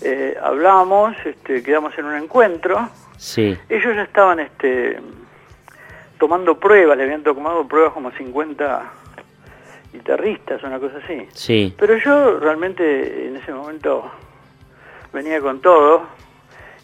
eh, 0.00 0.36
hablamos, 0.42 1.14
este, 1.24 1.62
quedamos 1.62 1.96
en 1.98 2.06
un 2.06 2.14
encuentro. 2.14 2.88
Sí, 3.18 3.56
Ellos 3.68 3.94
ya 3.94 4.02
estaban 4.04 4.40
este, 4.40 4.98
tomando 6.22 6.56
pruebas, 6.56 6.96
le 6.96 7.02
habían 7.02 7.24
tomado 7.24 7.66
pruebas 7.66 7.94
como 7.94 8.12
50 8.12 8.92
guitarristas, 9.92 10.62
una 10.62 10.78
cosa 10.78 10.98
así. 11.02 11.26
sí. 11.32 11.74
Pero 11.76 11.96
yo 11.96 12.38
realmente 12.38 13.26
en 13.26 13.38
ese 13.38 13.52
momento 13.52 14.08
venía 15.12 15.40
con 15.40 15.60
todo 15.60 16.04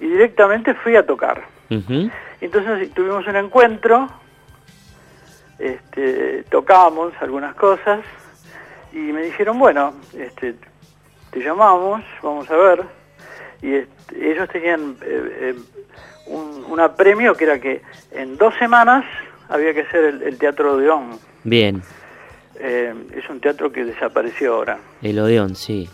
y 0.01 0.07
directamente 0.09 0.75
fui 0.75 0.97
a 0.97 1.07
tocar. 1.07 1.45
Entonces 2.41 2.93
tuvimos 2.95 3.29
un 3.29 3.37
encuentro, 3.37 4.09
este, 5.61 6.43
tocamos 6.51 7.13
algunas 7.21 7.55
cosas 7.55 8.01
y 8.93 8.99
me 8.99 9.23
dijeron, 9.23 9.57
bueno, 9.57 9.95
este, 10.19 10.57
te 11.31 11.39
llamamos, 11.39 12.03
vamos 12.25 12.51
a 12.51 12.57
ver. 12.57 12.85
Y 13.63 13.73
este, 13.73 14.33
ellos 14.33 14.49
tenían 14.49 14.97
eh, 15.01 15.55
eh, 15.55 15.55
un 16.27 16.59
una 16.69 16.95
premio 16.95 17.35
que 17.35 17.45
era 17.45 17.61
que 17.61 17.83
en 18.11 18.37
dos 18.37 18.53
semanas 18.59 19.05
había 19.49 19.73
que 19.75 19.83
hacer 19.83 20.05
el, 20.05 20.23
el 20.23 20.39
Teatro 20.39 20.73
Odeón. 20.75 21.19
Bien, 21.45 21.83
Eh, 22.61 22.93
es 23.15 23.29
un 23.31 23.39
teatro 23.41 23.71
que 23.71 23.85
desapareció 23.85 24.55
ahora. 24.55 24.79
el 25.03 25.19
Odeón, 25.21 25.55
sí. 25.55 25.89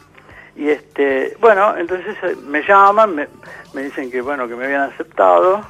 Y 0.57 0.69
este, 0.71 1.37
bueno, 1.41 1.77
entonces 1.77 2.17
eh, 2.23 2.37
me 2.47 2.63
llaman, 2.63 3.15
me, 3.15 3.29
me 3.75 3.83
dicen 3.83 4.11
que 4.11 4.23
bueno, 4.23 4.49
que 4.49 4.55
me 4.55 4.65
habían 4.65 4.83
aceptado 4.83 5.61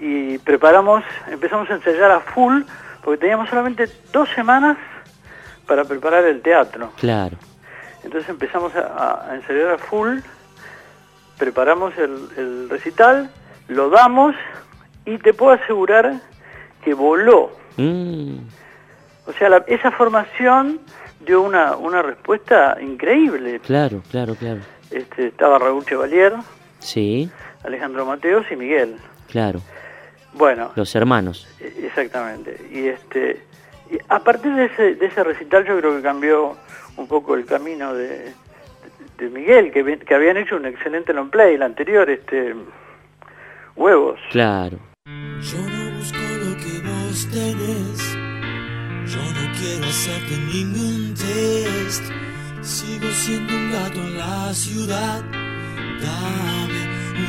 y 0.00 0.38
preparamos, 0.38 1.04
empezamos 1.30 1.68
a 1.68 1.74
ensayar 1.74 2.10
a 2.10 2.20
full 2.20 2.62
porque 3.04 3.18
teníamos 3.20 3.48
solamente 3.50 3.86
dos 4.12 4.28
semanas 4.34 4.78
para 5.66 5.84
preparar 5.84 6.24
el 6.24 6.40
teatro. 6.40 6.90
Claro. 6.98 7.36
Entonces 8.04 8.30
empezamos 8.30 8.74
a, 8.74 9.30
a 9.30 9.34
ensayar 9.34 9.72
a 9.72 9.78
full, 9.78 10.20
preparamos 11.38 11.92
el, 11.98 12.28
el 12.36 12.68
recital, 12.70 13.30
lo 13.68 13.90
damos 13.90 14.34
y 15.04 15.18
te 15.18 15.34
puedo 15.34 15.52
asegurar 15.52 16.14
que 16.84 16.94
voló. 16.94 17.50
Mm, 17.76 18.38
O 19.26 19.32
sea, 19.34 19.48
la- 19.48 19.64
esa 19.68 19.90
formación 19.92 20.80
dio 21.20 21.42
una, 21.42 21.76
una 21.76 22.02
respuesta 22.02 22.76
increíble. 22.80 23.60
claro, 23.60 24.02
claro, 24.10 24.34
claro. 24.34 24.60
Este, 24.90 25.28
estaba 25.28 25.58
Raúl 25.58 25.84
Chevalier, 25.86 26.34
Sí, 26.80 27.30
Alejandro 27.64 28.04
Mateos 28.04 28.44
y 28.50 28.56
Miguel. 28.56 28.96
claro. 29.30 29.60
Bueno, 30.34 30.72
Los 30.76 30.94
hermanos. 30.96 31.46
e- 31.60 31.86
exactamente. 31.86 32.56
Y 32.72 32.88
este 32.88 33.40
y 33.90 33.98
a 34.08 34.18
partir 34.20 34.52
de 34.54 34.64
ese, 34.64 34.94
de 34.94 35.06
ese 35.06 35.22
recital 35.22 35.64
yo 35.66 35.78
creo 35.78 35.94
que 35.96 36.02
cambió 36.02 36.56
un 36.96 37.06
poco 37.06 37.34
el 37.34 37.44
camino 37.44 37.92
de, 37.94 38.32
de 39.18 39.28
Miguel, 39.28 39.70
que, 39.70 39.98
que 39.98 40.14
habían 40.14 40.38
hecho 40.38 40.56
un 40.56 40.64
excelente 40.66 41.12
long 41.12 41.28
play, 41.30 41.54
el 41.54 41.62
anterior, 41.62 42.08
este 42.10 42.54
Huevos. 43.76 44.18
Claro. 44.30 44.78
Yo 45.06 45.58
tenés. 47.12 48.00
Yo 49.12 49.22
no 49.36 49.44
quiero 49.58 49.84
hacerte 49.86 50.34
ningún 50.52 51.00
test. 51.14 52.04
Sigo 52.62 53.08
siendo 53.12 53.54
un 53.54 53.72
gato 53.72 54.00
en 54.00 54.18
la 54.18 54.54
ciudad. 54.54 55.22
Dame 56.02 56.82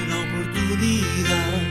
una 0.04 0.16
oportunidad. 0.26 1.62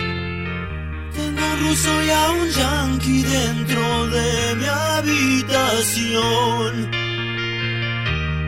Tengo 1.14 1.42
un 1.52 1.58
ruso 1.68 1.92
y 2.02 2.10
a 2.10 2.30
un 2.30 2.48
yankee 2.50 3.22
dentro 3.22 4.06
de 4.08 4.54
mi 4.56 4.66
habitación. 4.66 6.72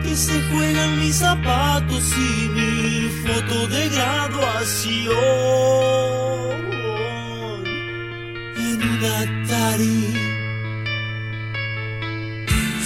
Que 0.03 0.15
se 0.15 0.41
juegan 0.49 0.99
mis 0.99 1.15
zapatos 1.15 2.13
y 2.17 2.49
mi 2.49 3.09
foto 3.23 3.67
de 3.67 3.89
graduación 3.89 5.55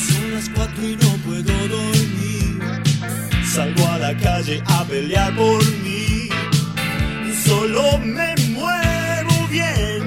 Son 0.08 0.34
las 0.34 0.50
cuatro 0.50 0.84
y 0.88 0.96
no 0.96 1.12
puedo 1.26 1.68
dormir. 1.68 2.60
Salgo 3.46 3.88
a 3.88 3.98
la 3.98 4.18
calle 4.18 4.62
a 4.66 4.84
pelear 4.86 5.36
por 5.36 5.64
mí. 5.84 6.30
solo 7.46 7.98
me 8.00 8.36
muevo 8.50 9.48
bien 9.50 9.99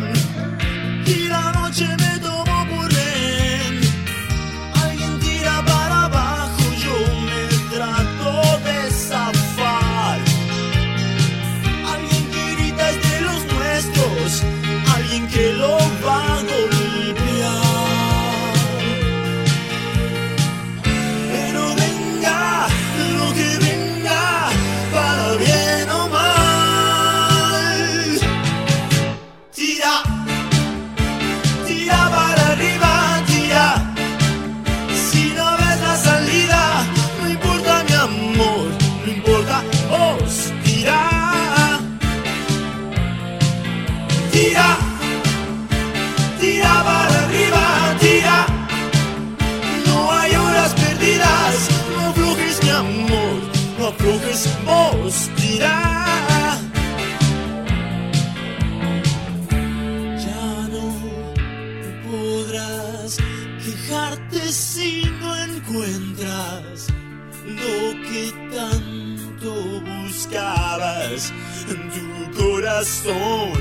corazón. 72.83 73.53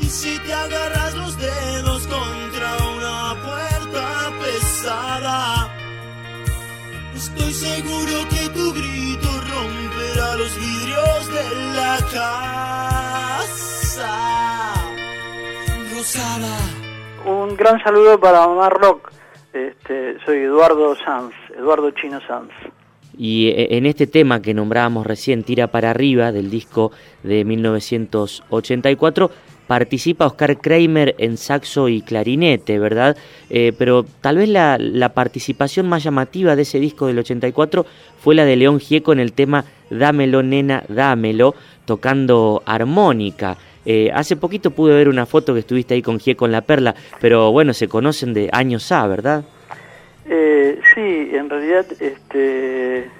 Y 0.00 0.04
si 0.04 0.38
te 0.40 0.52
agarras 0.52 1.14
los 1.14 1.36
dedos 1.36 2.06
contra 2.06 2.76
una 2.96 3.34
puerta 3.42 4.30
pesada, 4.40 5.68
estoy 7.14 7.52
seguro 7.52 8.28
que 8.30 8.48
tu 8.50 8.72
grito 8.72 9.28
romperá 9.52 10.36
los 10.36 10.56
vidrios 10.56 11.28
de 11.28 11.74
la 11.74 11.98
casa. 12.12 12.44
Rosada. 15.92 16.56
Un 17.24 17.56
gran 17.56 17.82
saludo 17.82 18.20
para 18.20 18.46
Mamá 18.46 18.68
Rock. 18.68 19.10
Este, 19.52 20.18
soy 20.24 20.38
Eduardo 20.38 20.94
Sanz, 20.96 21.34
Eduardo 21.56 21.90
Chino 21.92 22.20
Sanz. 22.26 22.52
Y 23.16 23.48
eh, 23.48 23.76
en 23.76 23.86
este 23.86 24.06
tema 24.06 24.42
que 24.42 24.54
nombrábamos 24.54 25.06
recién, 25.06 25.42
Tira 25.42 25.68
para 25.68 25.90
arriba, 25.90 26.32
del 26.32 26.50
disco 26.50 26.92
de 27.22 27.44
1984, 27.44 29.30
participa 29.66 30.26
Oscar 30.26 30.58
Kramer 30.58 31.14
en 31.18 31.36
saxo 31.36 31.88
y 31.88 32.02
clarinete, 32.02 32.78
¿verdad? 32.78 33.16
Eh, 33.50 33.72
pero 33.78 34.04
tal 34.20 34.38
vez 34.38 34.48
la, 34.48 35.12
participación 35.14 35.88
más 35.88 36.02
llamativa 36.02 36.56
de 36.56 36.62
ese 36.62 36.80
disco 36.80 37.06
del 37.06 37.18
84 37.18 37.86
fue 38.18 38.34
la 38.34 38.44
de 38.44 38.56
León 38.56 38.80
Gieco 38.80 39.12
en 39.12 39.20
el 39.20 39.32
tema 39.32 39.64
Dámelo, 39.90 40.42
nena, 40.42 40.84
dámelo, 40.88 41.54
tocando 41.84 42.62
armónica. 42.66 43.56
Eh, 43.86 44.10
hace 44.14 44.36
poquito 44.36 44.70
pude 44.70 44.94
ver 44.94 45.08
una 45.08 45.26
foto 45.26 45.52
que 45.52 45.60
estuviste 45.60 45.94
ahí 45.94 46.02
con 46.02 46.18
Gieco 46.18 46.46
en 46.46 46.52
La 46.52 46.62
Perla, 46.62 46.94
pero 47.20 47.52
bueno, 47.52 47.74
se 47.74 47.86
conocen 47.86 48.32
de 48.32 48.48
años 48.52 48.90
A, 48.92 49.06
¿verdad? 49.06 49.44
Eh, 50.26 50.80
sí, 50.94 51.30
en 51.36 51.50
realidad, 51.50 51.84
este, 52.00 53.10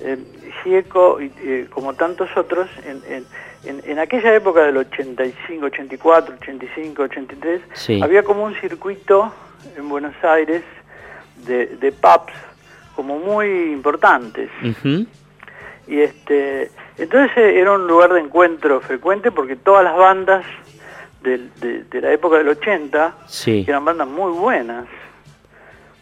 eh, 0.00 0.16
Gieco, 0.62 1.18
eh, 1.20 1.66
como 1.70 1.94
tantos 1.94 2.28
otros, 2.36 2.68
en, 2.86 3.02
en, 3.12 3.24
en, 3.64 3.90
en 3.90 3.98
aquella 3.98 4.34
época 4.34 4.62
del 4.64 4.78
85, 4.78 5.66
84, 5.66 6.34
85, 6.40 7.02
83, 7.02 7.60
Sí. 7.74 8.00
había 8.02 8.22
como 8.22 8.44
un 8.44 8.54
circuito 8.60 9.32
en 9.76 9.88
Buenos 9.88 10.14
Aires 10.24 10.62
de, 11.46 11.66
de 11.66 11.92
pubs 11.92 12.32
como 12.96 13.18
muy 13.18 13.72
importantes. 13.72 14.50
Y 15.88 16.00
este, 16.00 16.70
entonces 16.96 17.36
eh, 17.36 17.60
era 17.60 17.72
un 17.72 17.86
lugar 17.86 18.12
de 18.12 18.20
encuentro 18.20 18.80
frecuente 18.80 19.30
porque 19.30 19.56
todas 19.56 19.82
las 19.84 19.96
bandas 19.96 20.44
del- 21.22 21.50
de, 21.60 21.84
de 21.84 22.00
la 22.00 22.12
época 22.12 22.38
del 22.38 22.48
80 22.48 23.14
Sí. 23.26 23.64
eran 23.68 23.84
bandas 23.84 24.06
muy 24.08 24.32
buenas, 24.32 24.86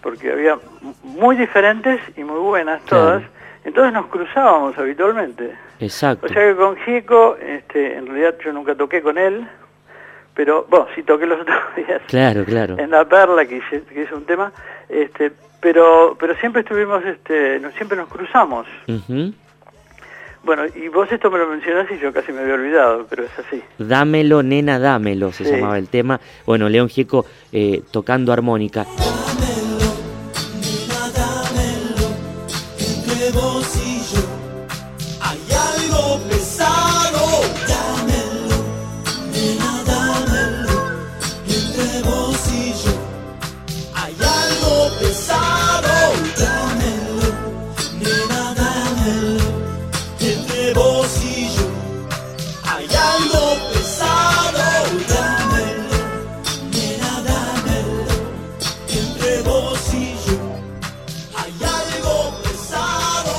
porque 0.02 0.32
había 0.32 0.58
muy 1.02 1.36
diferentes 1.36 2.00
y 2.16 2.24
muy 2.24 2.38
buenas 2.40 2.82
todas, 2.86 3.22
entonces 3.64 3.92
nos 3.92 4.06
cruzábamos 4.06 4.76
habitualmente. 4.78 5.52
Exacto. 5.80 6.26
O 6.26 6.28
sea 6.28 6.42
que 6.50 6.56
con 6.56 6.76
Gieco, 6.78 7.36
este, 7.36 7.96
en 7.96 8.06
realidad 8.06 8.34
yo 8.44 8.52
nunca 8.52 8.74
toqué 8.74 9.02
con 9.02 9.18
él, 9.18 9.46
pero, 10.34 10.66
bueno, 10.70 10.86
sí 10.94 11.02
toqué 11.02 11.26
los 11.26 11.40
otros 11.42 11.58
días 11.76 12.00
Claro, 12.06 12.44
claro. 12.44 12.78
en 12.78 12.90
La 12.90 13.04
Perla, 13.04 13.44
que 13.46 13.56
hice, 13.56 13.82
que 13.82 14.02
hice 14.02 14.14
un 14.14 14.24
tema, 14.24 14.52
este, 14.88 15.32
pero, 15.60 16.16
pero 16.18 16.34
siempre 16.36 16.62
estuvimos, 16.62 17.04
este, 17.04 17.58
nos- 17.60 17.74
siempre 17.74 17.96
nos 17.96 18.08
cruzamos. 18.08 18.66
Ujú. 18.88 19.32
Bueno, 20.42 20.62
y 20.74 20.88
vos 20.88 21.10
esto 21.12 21.30
me 21.30 21.38
lo 21.38 21.46
mencionás 21.48 21.86
y 21.90 21.98
yo 21.98 22.14
casi 22.14 22.32
me 22.32 22.40
había 22.40 22.54
olvidado, 22.54 23.06
pero 23.10 23.24
es 23.24 23.38
así. 23.38 23.62
Dámelo, 23.78 24.42
nena, 24.42 24.78
dámelo, 24.78 25.32
se 25.32 25.44
Sí. 25.44 25.50
llamaba 25.52 25.76
el 25.76 25.88
tema. 25.90 26.18
Bueno, 26.46 26.70
León 26.70 26.88
Gieco 26.88 27.26
eh, 27.52 27.82
tocando 27.92 28.32
armónica. 28.32 28.86
Entre 50.20 50.74
vos 50.74 51.08
y 51.24 51.48
yo 51.56 51.68
hay 52.64 52.86
algo 52.86 53.56
pesado. 53.72 54.58
Dámelo, 55.08 55.98
nena, 56.70 57.12
dámelo. 57.22 58.04
Entre 58.88 59.42
vos 59.42 59.94
y 59.94 60.14
yo 60.26 60.38
hay 61.36 61.54
algo 61.78 62.16
pesado, 62.42 63.34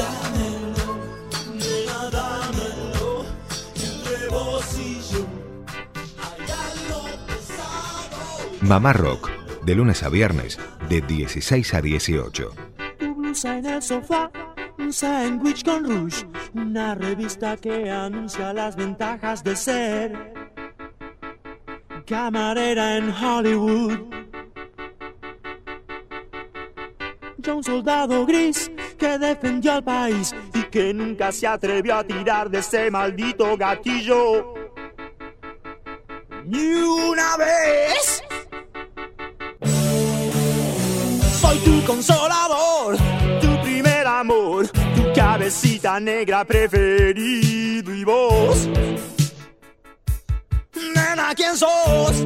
dámelo, 0.00 0.86
nena, 1.54 1.98
dámelo. 2.10 3.24
Entre 3.76 4.28
vos 4.28 4.66
y 4.78 5.00
yo 5.12 5.24
hay 6.24 6.42
algo 6.68 7.00
pesado. 7.26 8.16
Mamá 8.60 8.92
Rock, 8.92 9.30
de 9.64 9.74
lunes 9.74 10.02
a 10.02 10.08
viernes, 10.08 10.58
de 10.88 11.00
16 11.00 11.74
a 11.74 11.80
18. 11.80 12.50
Tu 12.98 13.14
blusa 13.14 13.58
en 13.58 13.66
el 13.66 13.82
sofá, 13.82 14.30
un 14.34 14.53
sándwich 14.94 15.64
con 15.64 15.84
rouge, 15.84 16.24
una 16.54 16.94
revista 16.94 17.56
que 17.56 17.90
anuncia 17.90 18.52
las 18.52 18.76
ventajas 18.76 19.42
de 19.42 19.56
ser 19.56 20.34
camarera 22.06 22.96
en 22.96 23.10
Hollywood. 23.10 23.98
Yo 27.38 27.56
un 27.56 27.64
soldado 27.64 28.24
gris 28.24 28.70
que 28.96 29.18
defendió 29.18 29.72
al 29.72 29.82
país 29.82 30.32
y 30.54 30.62
que 30.62 30.94
nunca 30.94 31.32
se 31.32 31.48
atrevió 31.48 31.96
a 31.96 32.04
tirar 32.04 32.48
de 32.48 32.58
ese 32.58 32.90
maldito 32.90 33.56
gatillo. 33.56 34.54
Ni 36.44 36.66
una 36.66 37.36
vez. 37.36 38.22
Soy 41.40 41.58
tu 41.58 41.84
consolador, 41.84 42.63
cabecita 45.34 45.98
negra 45.98 46.44
preferido 46.44 47.92
y 47.92 48.04
vos. 48.04 48.68
Nena, 50.94 51.34
¿quién 51.34 51.56
sos? 51.56 52.24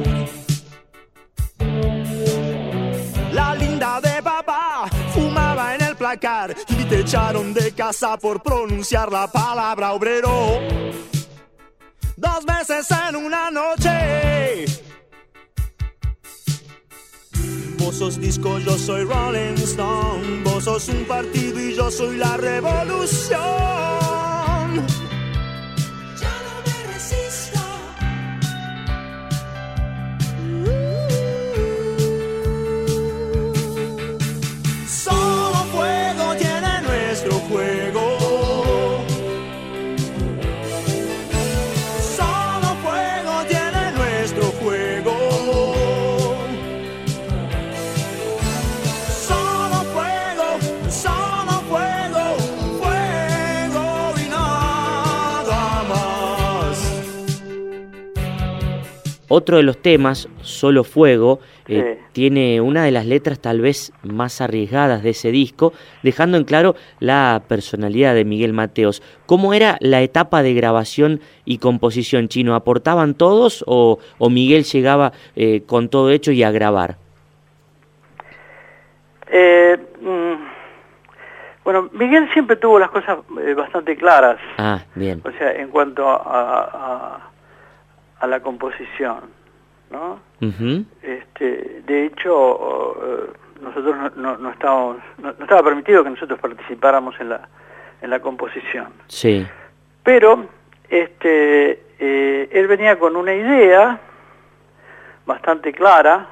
La 3.31 3.55
linda 3.55 3.99
de 3.99 4.21
papá 4.21 4.87
fumaba 5.11 5.73
en 5.73 5.81
el 5.81 5.95
placar 5.95 6.55
y 6.67 6.83
te 6.85 6.99
echaron 6.99 7.51
de 7.51 7.71
casa 7.71 8.15
por 8.15 8.43
pronunciar 8.43 9.11
la 9.11 9.25
palabra 9.25 9.93
obrero. 9.93 10.59
Dos 12.15 12.45
veces 12.45 12.87
en 12.91 13.15
una 13.15 13.49
noche. 13.49 14.88
Vos 17.89 17.97
sos 17.97 18.21
disco, 18.21 18.59
yo 18.59 18.77
soy 18.77 19.03
Rolling 19.03 19.55
Stone. 19.63 20.43
Vos 20.43 20.65
sos 20.65 20.89
un 20.89 21.05
partido 21.05 21.59
y 21.59 21.73
yo 21.73 21.89
soy 21.89 22.17
la 22.17 22.37
revolución. 22.37 23.39
Otro 59.39 59.57
de 59.57 59.63
los 59.63 59.77
temas, 59.81 60.29
Solo 60.41 60.83
Fuego, 60.83 61.39
eh, 61.67 61.97
Sí. 61.97 62.05
tiene 62.13 62.61
una 62.61 62.83
de 62.83 62.91
las 62.91 63.05
letras 63.05 63.39
tal 63.39 63.61
vez 63.61 63.91
más 64.03 64.41
arriesgadas 64.41 65.01
de 65.03 65.09
ese 65.11 65.31
disco, 65.31 65.73
dejando 66.03 66.37
en 66.37 66.43
claro 66.43 66.75
la 66.99 67.41
personalidad 67.47 68.13
de 68.15 68.25
Miguel 68.25 68.53
Mateos. 68.53 69.01
¿Cómo 69.25 69.53
era 69.53 69.77
la 69.81 70.01
etapa 70.01 70.43
de 70.43 70.53
grabación 70.53 71.21
y 71.45 71.57
composición 71.57 72.27
chino? 72.27 72.55
¿Aportaban 72.55 73.15
todos 73.15 73.63
o, 73.67 73.99
o 74.17 74.29
Miguel 74.29 74.63
llegaba 74.63 75.11
eh, 75.35 75.63
con 75.65 75.89
todo 75.89 76.11
hecho 76.11 76.31
y 76.31 76.43
a 76.43 76.51
grabar? 76.51 76.97
Eh, 79.31 79.77
mm, 80.01 80.33
bueno, 81.63 81.89
Miguel 81.93 82.27
siempre 82.33 82.55
tuvo 82.55 82.79
las 82.79 82.89
cosas 82.89 83.19
eh, 83.45 83.53
bastante 83.53 83.95
claras, 83.95 84.37
Ah, 84.57 84.81
bien. 84.95 85.21
o 85.23 85.31
sea, 85.37 85.51
en 85.51 85.69
cuanto 85.69 86.07
a, 86.07 86.15
a- 86.23 87.28
a 88.19 88.27
la 88.27 88.39
composición, 88.41 89.21
¿no? 89.91 90.19
Este, 91.01 91.81
de 91.85 92.05
hecho, 92.05 92.95
eh, 93.03 93.29
nosotros 93.61 93.95
no, 93.97 94.09
no- 94.15 94.37
no 94.37 94.49
estábamos, 94.51 94.97
no, 95.17 95.33
no 95.37 95.43
estaba 95.43 95.63
permitido 95.63 96.03
que 96.03 96.09
nosotros 96.11 96.39
participáramos 96.39 97.19
en 97.19 97.29
la, 97.29 97.47
en 98.01 98.09
la 98.09 98.19
composición. 98.21 98.87
Sí, 99.07 99.45
Pero 100.03 100.45
este, 100.89 101.83
eh, 101.99 102.49
él 102.51 102.67
venía 102.67 102.97
con 102.97 103.15
una 103.15 103.33
idea 103.33 103.99
bastante 105.25 105.71
clara 105.73 106.27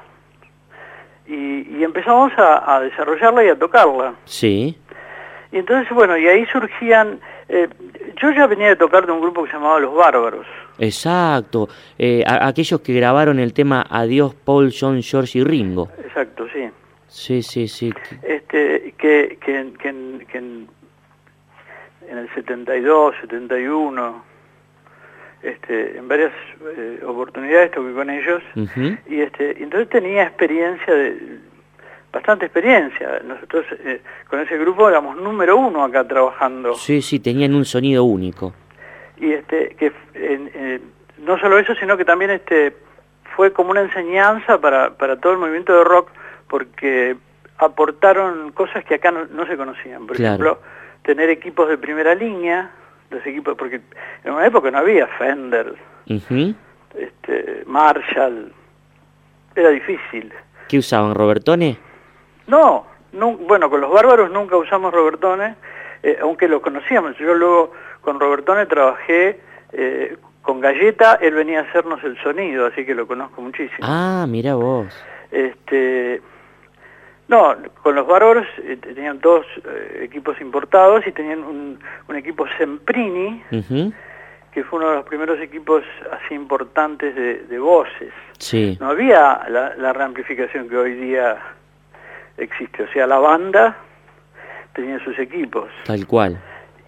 y, 1.26 1.76
y 1.78 1.84
empezamos 1.84 2.32
a, 2.38 2.76
a 2.76 2.80
desarrollarla 2.80 3.44
y 3.44 3.48
a 3.48 3.58
tocarla. 3.58 4.14
sí. 4.24 4.78
Y 5.50 5.56
entonces, 5.56 5.90
bueno, 5.94 6.14
y 6.18 6.26
ahí 6.28 6.44
surgían... 6.46 7.20
eh, 7.48 7.68
yo 8.20 8.30
ya 8.32 8.46
venía 8.46 8.68
de 8.68 8.76
tocar 8.76 9.06
de 9.06 9.12
un 9.12 9.20
grupo 9.20 9.42
que 9.44 9.50
se 9.50 9.56
llamaba 9.56 9.80
Los 9.80 9.94
Bárbaros. 9.94 10.46
Exacto. 10.78 11.68
Eh, 11.98 12.22
a- 12.26 12.46
aquellos 12.48 12.80
que 12.80 12.92
grabaron 12.94 13.38
el 13.38 13.52
tema 13.52 13.86
Adiós 13.88 14.34
Paul, 14.34 14.72
John, 14.78 15.02
George 15.02 15.38
y 15.38 15.44
Ringo. 15.44 15.88
Exacto, 16.04 16.46
sí. 16.52 16.68
Sí, 17.06 17.42
sí, 17.42 17.68
sí. 17.68 17.92
Este, 18.22 18.94
que, 18.98 19.38
que, 19.40 19.72
que 19.76 19.88
en, 19.88 20.18
que 20.26 20.38
en, 20.38 20.68
en 22.10 22.18
el 22.18 22.28
72, 22.34 23.14
71, 23.22 24.22
este, 25.42 25.96
en 25.96 26.08
varias 26.08 26.32
eh, 26.76 27.00
oportunidades 27.06 27.70
toqué 27.70 27.92
con 27.92 28.10
ellos 28.10 28.42
Ujú. 28.56 28.96
y 29.08 29.20
este 29.20 29.62
entonces 29.62 29.88
tenía 29.88 30.24
experiencia 30.24 30.92
de 30.92 31.37
bastante 32.12 32.46
experiencia 32.46 33.20
nosotros 33.24 33.66
eh, 33.84 34.00
con 34.28 34.40
ese 34.40 34.56
grupo 34.56 34.88
éramos 34.88 35.16
número 35.16 35.56
uno 35.56 35.84
acá 35.84 36.06
trabajando 36.06 36.74
Sí, 36.74 37.02
sí, 37.02 37.20
tenían 37.20 37.54
un 37.54 37.64
sonido 37.64 38.04
único. 38.04 38.54
y 39.18 39.32
este 39.32 39.74
que 39.78 39.92
en- 40.14 40.50
eh, 40.54 40.80
no 41.18 41.38
solo 41.38 41.58
eso 41.58 41.74
sino 41.74 41.96
que 41.96 42.04
también 42.04 42.30
este 42.30 42.74
fue 43.36 43.52
como 43.52 43.70
una 43.72 43.82
enseñanza 43.82 44.58
para, 44.60 44.96
para 44.96 45.16
todo 45.20 45.32
el 45.32 45.38
movimiento 45.38 45.76
de 45.76 45.84
rock 45.84 46.08
porque 46.48 47.16
aportaron 47.58 48.52
cosas 48.52 48.84
que 48.84 48.94
acá 48.94 49.10
no, 49.10 49.26
no 49.26 49.46
se 49.46 49.56
conocían 49.56 50.06
por 50.06 50.16
Claro. 50.16 50.34
ejemplo 50.44 50.60
tener 51.02 51.28
equipos 51.30 51.68
de 51.68 51.76
primera 51.78 52.14
línea 52.14 52.70
los 53.10 53.24
equipos 53.26 53.54
porque 53.56 53.80
en 54.24 54.32
una 54.32 54.46
época 54.46 54.70
no 54.70 54.78
había 54.78 55.06
Fender 55.18 55.74
este 56.94 57.64
Marshall 57.66 58.52
era 59.54 59.68
difícil 59.70 60.32
¿Qué 60.68 60.78
usaban, 60.78 61.14
Robertone? 61.14 61.78
No, 62.48 62.86
nu- 63.12 63.38
bueno, 63.46 63.70
con 63.70 63.80
los 63.80 63.90
bárbaros 63.92 64.30
nunca 64.30 64.56
usamos 64.56 64.92
Robertone, 64.92 65.54
eh, 66.02 66.18
aunque 66.20 66.48
lo 66.48 66.60
conocíamos. 66.60 67.16
Yo 67.18 67.34
luego 67.34 67.72
con 68.00 68.18
Robertone 68.18 68.66
trabajé 68.66 69.40
eh, 69.72 70.16
con 70.42 70.60
Galleta, 70.60 71.18
él 71.20 71.34
venía 71.34 71.60
a 71.60 71.62
hacernos 71.64 72.02
el 72.04 72.16
sonido, 72.22 72.66
así 72.66 72.84
que 72.86 72.94
lo 72.94 73.06
conozco 73.06 73.40
muchísimo. 73.42 73.78
Ah, 73.82 74.24
mira 74.28 74.54
vos. 74.54 74.86
Este, 75.30 76.22
no, 77.28 77.54
con 77.82 77.94
los 77.94 78.06
bárbaros 78.06 78.46
eh, 78.64 78.78
tenían 78.80 79.20
dos 79.20 79.44
eh, 79.66 80.00
equipos 80.04 80.40
importados 80.40 81.06
y 81.06 81.12
tenían 81.12 81.40
un, 81.44 81.78
un 82.08 82.16
equipo 82.16 82.46
Semprini, 82.56 83.42
que 84.50 84.64
fue 84.64 84.78
uno 84.78 84.88
de 84.88 84.96
los 84.96 85.04
primeros 85.04 85.38
equipos 85.40 85.82
así 86.10 86.34
importantes 86.34 87.14
de, 87.14 87.40
de 87.44 87.58
voces. 87.58 88.12
Sí, 88.38 88.78
No 88.80 88.88
había 88.88 89.42
la, 89.50 89.74
la 89.76 89.92
reamplificación 89.92 90.70
que 90.70 90.76
hoy 90.78 90.94
día 90.94 91.36
existe, 92.38 92.82
o 92.84 92.88
sea, 92.92 93.06
la 93.06 93.18
banda 93.18 93.76
tenía 94.74 94.98
sus 95.04 95.18
equipos 95.18 95.68
tal 95.84 96.06
cual. 96.06 96.40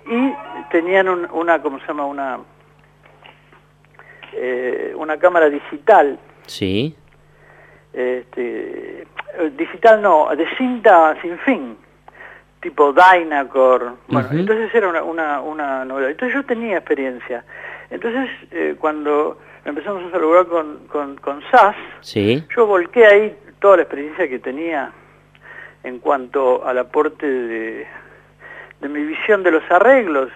y 0.06 0.32
tenían 0.70 1.08
un- 1.08 1.28
una, 1.32 1.60
¿cómo 1.62 1.78
se 1.80 1.86
llama? 1.86 2.06
Una, 2.06 2.38
eh, 4.32 4.92
una 4.96 5.18
cámara 5.18 5.48
digital, 5.50 6.18
Sí, 6.46 6.94
este, 7.92 9.06
digital 9.56 10.02
no, 10.02 10.28
de 10.34 10.46
cinta 10.56 11.16
sin 11.22 11.38
fin, 11.40 11.76
tipo 12.60 12.92
Dynacore, 12.92 13.86
bueno, 14.08 14.28
entonces 14.32 14.74
era 14.74 14.88
una, 14.88 15.02
una, 15.02 15.40
una 15.40 15.84
novedad. 15.84 16.10
Entonces 16.10 16.34
yo 16.34 16.44
tenía 16.44 16.76
experiencia. 16.78 17.44
Entonces, 17.90 18.28
eh, 18.52 18.76
cuando 18.78 19.38
empezamos 19.64 20.04
a 20.04 20.10
saludar 20.10 20.46
con, 20.46 20.86
con, 20.88 21.16
con 21.16 21.42
SAS, 21.50 21.74
sí. 22.00 22.44
yo 22.54 22.66
volqué 22.66 23.06
ahí 23.06 23.36
toda 23.60 23.76
la 23.78 23.82
experiencia 23.82 24.28
que 24.28 24.38
tenía 24.38 24.92
en 25.84 25.98
cuanto 25.98 26.66
al 26.66 26.78
aporte 26.78 27.26
de, 27.26 27.86
de 28.80 28.88
mi 28.88 29.02
visión 29.04 29.42
de 29.42 29.50
los 29.52 29.62
arreglos. 29.70 30.30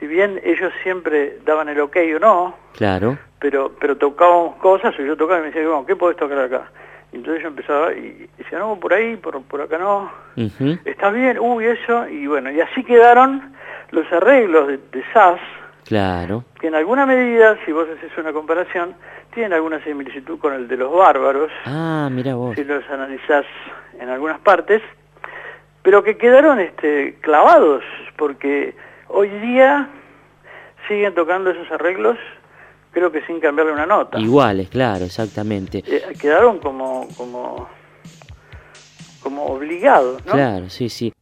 Si 0.00 0.06
bien 0.06 0.40
ellos 0.44 0.72
siempre 0.82 1.38
daban 1.44 1.68
el 1.68 1.80
ok 1.80 1.96
o 2.16 2.18
no, 2.18 2.54
Claro. 2.74 3.16
pero 3.38 3.72
pero 3.80 3.96
tocábamos 3.96 4.56
cosas, 4.56 4.94
o 4.98 5.02
yo 5.02 5.16
tocaba 5.16 5.38
y 5.40 5.42
me 5.42 5.46
decía, 5.48 5.62
bueno, 5.66 5.86
¿qué 5.86 5.96
podés 5.96 6.16
tocar 6.18 6.38
acá? 6.38 6.70
Y 7.12 7.16
entonces 7.16 7.42
yo 7.42 7.48
empezaba 7.48 7.92
y 7.94 8.28
decía, 8.36 8.58
no, 8.58 8.78
por 8.78 8.92
ahí, 8.92 9.16
por, 9.16 9.40
por 9.42 9.60
acá 9.62 9.78
no. 9.78 10.10
Ujú. 10.36 10.76
¿Está 10.84 11.10
bien? 11.10 11.38
Uy, 11.38 11.64
eso. 11.64 12.08
Y 12.08 12.26
bueno, 12.26 12.50
y 12.50 12.60
así 12.60 12.84
quedaron 12.84 13.54
los 13.90 14.10
arreglos 14.12 14.66
de, 14.68 14.78
de 14.92 15.04
SAS, 15.14 15.40
Claro. 15.84 16.44
que 16.60 16.66
en 16.66 16.74
alguna 16.74 17.06
medida, 17.06 17.56
si 17.64 17.72
vos 17.72 17.86
haces 17.88 18.10
una 18.18 18.32
comparación, 18.32 18.94
tienen 19.36 19.52
alguna 19.52 19.84
similitud 19.84 20.38
con 20.38 20.54
el 20.54 20.66
de 20.66 20.78
los 20.78 20.90
bárbaros 20.92 21.50
Ah, 21.66 22.08
mira 22.10 22.34
vos. 22.34 22.56
si 22.56 22.64
los 22.64 22.82
analizás 22.88 23.44
en 24.00 24.08
algunas 24.08 24.40
partes, 24.40 24.80
pero 25.82 26.02
que 26.02 26.16
quedaron 26.16 26.58
este, 26.58 27.18
clavados, 27.20 27.84
porque 28.16 28.74
hoy 29.08 29.28
día 29.28 29.88
siguen 30.88 31.14
tocando 31.14 31.50
esos 31.50 31.70
arreglos, 31.70 32.16
creo 32.92 33.12
que 33.12 33.20
sin 33.26 33.38
cambiarle 33.40 33.72
una 33.74 33.84
nota. 33.84 34.18
Iguales, 34.18 34.70
claro, 34.70 35.04
exactamente. 35.04 35.84
Eh, 35.86 36.14
quedaron 36.18 36.58
como, 36.58 37.06
como, 37.18 37.68
como 39.22 39.44
obligados, 39.48 40.24
¿no? 40.24 40.32
Claro, 40.32 40.70
sí, 40.70 40.88
sí. 40.88 41.12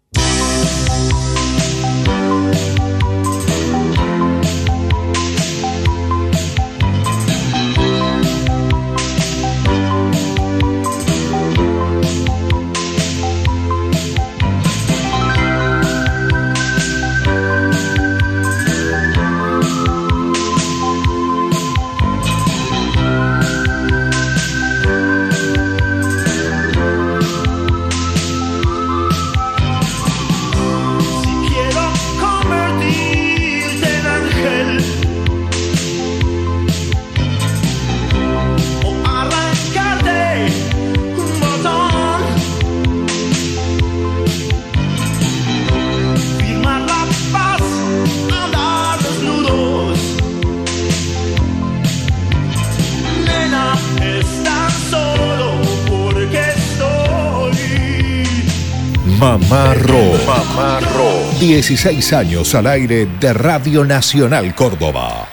16 61.55 62.13
años 62.15 62.53
al 62.57 62.67
aire 62.67 63.07
de 63.21 63.33
Radio 63.33 63.85
Nacional 63.85 64.57
Córdoba. 64.57 65.29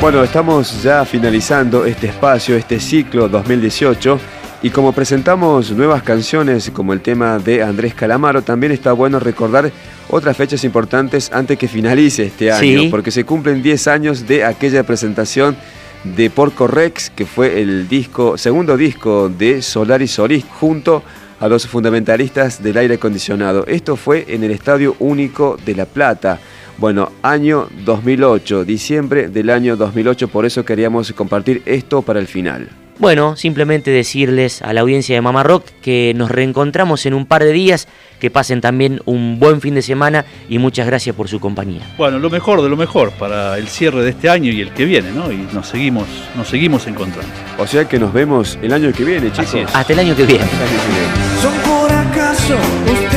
Bueno, 0.00 0.22
estamos 0.24 0.82
ya 0.82 1.04
finalizando 1.04 1.84
este 1.84 2.06
espacio, 2.06 2.56
este 2.56 2.80
ciclo 2.80 3.28
2018. 3.28 4.18
Y 4.62 4.70
como 4.70 4.92
presentamos 4.92 5.70
nuevas 5.72 6.02
canciones 6.02 6.70
como 6.70 6.92
el 6.92 7.00
tema 7.00 7.38
de 7.38 7.62
Andrés 7.62 7.94
Calamaro, 7.94 8.42
también 8.42 8.72
está 8.72 8.92
bueno 8.92 9.18
recordar 9.18 9.70
otras 10.08 10.36
fechas 10.36 10.64
importantes 10.64 11.30
antes 11.32 11.58
que 11.58 11.68
finalice 11.68 12.24
este 12.26 12.50
año, 12.52 12.80
Sí. 12.82 12.88
porque 12.90 13.10
se 13.10 13.24
cumplen 13.24 13.62
10 13.62 13.86
años 13.88 14.26
de 14.26 14.44
aquella 14.44 14.82
presentación 14.82 15.56
de 16.04 16.30
Porco 16.30 16.66
Rex, 16.66 17.10
que 17.10 17.26
fue 17.26 17.60
el 17.60 17.88
disco, 17.88 18.36
segundo 18.38 18.76
disco 18.76 19.28
de 19.30 19.62
Solar 19.62 20.00
y 20.02 20.08
Solís, 20.08 20.44
junto 20.58 21.02
a 21.40 21.48
los 21.48 21.66
fundamentalistas 21.66 22.62
del 22.62 22.76
aire 22.78 22.94
acondicionado. 22.94 23.66
Esto 23.66 23.96
fue 23.96 24.26
en 24.28 24.44
el 24.44 24.50
Estadio 24.50 24.94
Único 24.98 25.56
de 25.64 25.74
La 25.74 25.86
Plata. 25.86 26.38
Bueno, 26.80 27.12
año 27.20 27.68
2008, 27.84 28.64
diciembre 28.64 29.28
del 29.28 29.50
año 29.50 29.76
2008, 29.76 30.28
por 30.28 30.46
eso 30.46 30.64
queríamos 30.64 31.12
compartir 31.12 31.60
esto 31.66 32.00
para 32.00 32.20
el 32.20 32.26
final. 32.26 32.70
Bueno, 32.98 33.36
simplemente 33.36 33.90
decirles 33.90 34.62
a 34.62 34.72
la 34.72 34.80
audiencia 34.80 35.14
de 35.14 35.20
Mamá 35.20 35.42
Rock 35.42 35.66
que 35.82 36.14
nos 36.16 36.30
reencontramos 36.30 37.04
en 37.04 37.12
un 37.12 37.26
par 37.26 37.44
de 37.44 37.52
días, 37.52 37.86
que 38.18 38.30
pasen 38.30 38.62
también 38.62 39.02
un 39.04 39.38
buen 39.38 39.60
fin 39.60 39.74
de 39.74 39.82
semana 39.82 40.24
y 40.48 40.58
muchas 40.58 40.86
gracias 40.86 41.14
por 41.14 41.28
su 41.28 41.38
compañía. 41.38 41.82
Bueno, 41.98 42.18
lo 42.18 42.30
mejor 42.30 42.62
de 42.62 42.70
lo 42.70 42.78
mejor 42.78 43.10
para 43.12 43.58
el 43.58 43.68
cierre 43.68 44.02
de 44.02 44.10
este 44.10 44.30
año 44.30 44.50
y 44.50 44.62
el 44.62 44.72
que 44.72 44.86
viene, 44.86 45.12
¿no? 45.12 45.30
Y 45.30 45.36
nos 45.52 45.68
seguimos, 45.68 46.06
nos 46.34 46.48
seguimos 46.48 46.86
encontrando. 46.86 47.30
O 47.58 47.66
sea 47.66 47.86
que 47.86 47.98
nos 47.98 48.10
vemos 48.10 48.58
el 48.62 48.72
año 48.72 48.90
que 48.90 49.04
viene, 49.04 49.30
chicos. 49.30 49.48
Así 49.48 49.58
es. 49.58 49.74
Hasta 49.74 49.92
el 49.92 49.98
año 49.98 50.16
que 50.16 50.24
viene. 50.24 50.44
Hasta 50.44 50.56
el 50.56 50.70
año 50.70 50.80
que 50.80 50.92
viene. 50.92 51.42
¿Son 51.42 51.54
por 51.70 51.92
acaso 51.92 53.09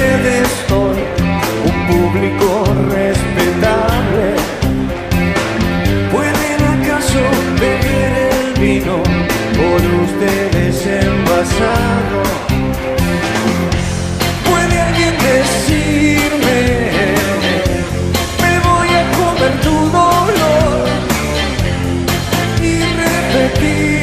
be 23.64 24.03